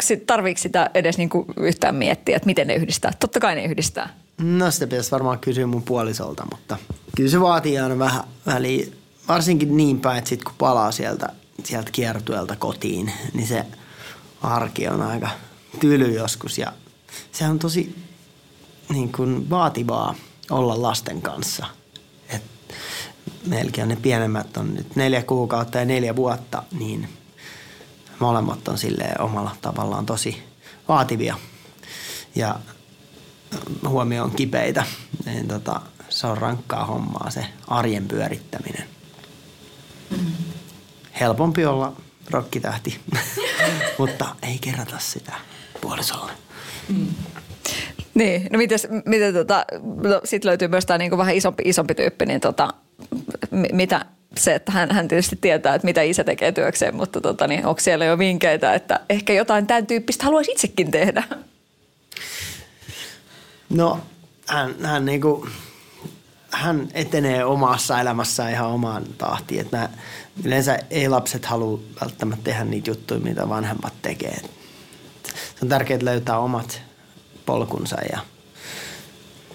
[0.00, 3.12] se, tarviiko sitä edes niinku yhtään miettiä, että miten ne yhdistää?
[3.20, 4.14] Totta kai ne yhdistää.
[4.38, 6.76] No sitä pitäisi varmaan kysyä mun puolisolta, mutta
[7.16, 8.86] kyllä se vaatii aina vähän väliä,
[9.28, 11.28] varsinkin niin päin, että sit kun palaa sieltä,
[11.64, 13.66] sieltä kiertueelta kotiin, niin se
[14.42, 15.28] arki on aika
[15.80, 16.72] tyly joskus ja
[17.32, 17.94] se on tosi
[18.92, 20.14] niin kuin vaativaa
[20.50, 21.66] olla lasten kanssa.
[22.28, 22.42] Et
[23.82, 27.08] on ne pienemmät on nyt neljä kuukautta ja neljä vuotta, niin
[28.18, 30.42] molemmat on sille omalla tavallaan tosi
[30.88, 31.36] vaativia
[32.34, 32.60] ja
[33.88, 34.84] huomioon kipeitä.
[35.24, 38.88] Niin tota, se on rankkaa hommaa se arjen pyörittäminen.
[41.20, 41.92] Helpompi olla
[42.30, 43.00] rokkitähti,
[43.98, 45.32] mutta ei kerrata sitä
[45.80, 46.32] puolisolle.
[48.20, 52.26] Niin, no mites, miten tota, no sit löytyy myös tämä niinku vähän isompi, isompi tyyppi,
[52.26, 52.74] niin tota,
[53.50, 54.04] m- mitä
[54.38, 57.80] se, että hän, hän tietysti tietää, että mitä isä tekee työkseen, mutta tota, niin onko
[57.80, 61.22] siellä jo vinkkeitä, että ehkä jotain tämän tyyppistä haluaisi itsekin tehdä?
[63.70, 64.00] No,
[64.46, 65.48] hän, hän, niinku,
[66.50, 69.60] hän etenee omassa elämässään ihan omaan tahtiin.
[69.60, 69.88] Että nämä,
[70.44, 74.36] yleensä ei lapset halua välttämättä tehdä niitä juttuja, mitä vanhemmat tekee.
[75.24, 76.89] Se on tärkeää löytää omat
[77.50, 78.18] polkunsa ja,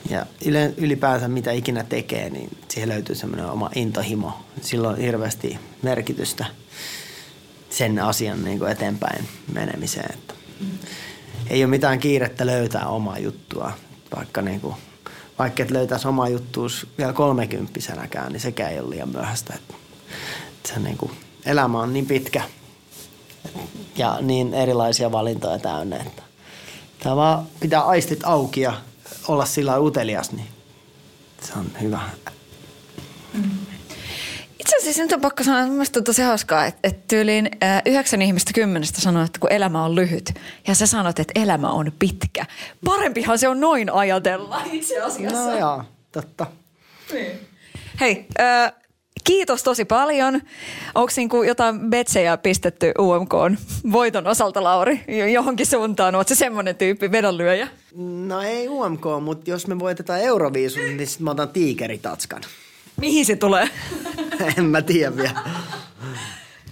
[0.09, 0.25] ja
[0.77, 4.45] ylipäänsä mitä ikinä tekee, niin siihen löytyy semmoinen oma intohimo.
[4.61, 6.45] Sillä on hirveästi merkitystä
[7.69, 10.13] sen asian niin kuin eteenpäin menemiseen.
[10.13, 10.33] Että
[11.49, 13.71] ei ole mitään kiirettä löytää omaa juttua,
[14.15, 14.75] vaikka, niin kuin,
[15.39, 19.53] vaikka et löytäisi omaa juttuus vielä kolmekymppisenäkään, niin sekään ei ole liian myöhäistä.
[19.53, 19.73] Että,
[20.57, 21.11] että se niin kuin,
[21.45, 22.43] elämä on niin pitkä
[23.97, 26.24] ja niin erilaisia valintoja täynnä, että
[27.05, 28.73] tämä vaan pitää aistit auki ja
[29.27, 30.47] olla sillä utelias, niin
[31.41, 31.99] se on hyvä.
[34.59, 37.81] Itse asiassa nyt on pakko sanoa, että mielestäni on tosi hauskaa, että, että tyyliin äh,
[37.85, 40.33] yhdeksän ihmistä kymmenestä sanoo, että kun elämä on lyhyt
[40.67, 42.45] ja sä sanot, että elämä on pitkä.
[42.85, 45.51] Parempihan se on noin ajatella itse asiassa.
[45.51, 46.47] No joo, totta.
[47.99, 48.73] Hei, äh,
[49.25, 50.41] kiitos tosi paljon.
[50.95, 53.33] Onko niinku jotain betsejä pistetty UMK
[53.91, 55.01] voiton osalta, Lauri,
[55.33, 56.15] johonkin suuntaan?
[56.15, 57.67] Oletko se semmoinen tyyppi vedonlyöjä?
[58.27, 62.41] No ei UMK, mutta jos me voitetaan Euroviisun, niin sitten mä otan tiikeritatskan.
[62.97, 63.69] Mihin se tulee?
[64.57, 65.43] en mä tiedä vielä.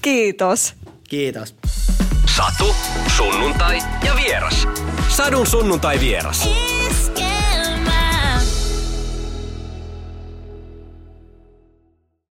[0.02, 0.74] Kiitos.
[1.10, 1.56] Kiitos.
[2.36, 2.76] Satu,
[3.18, 4.68] sunnuntai ja vieras.
[5.10, 6.50] Sadun sunnuntai vieras.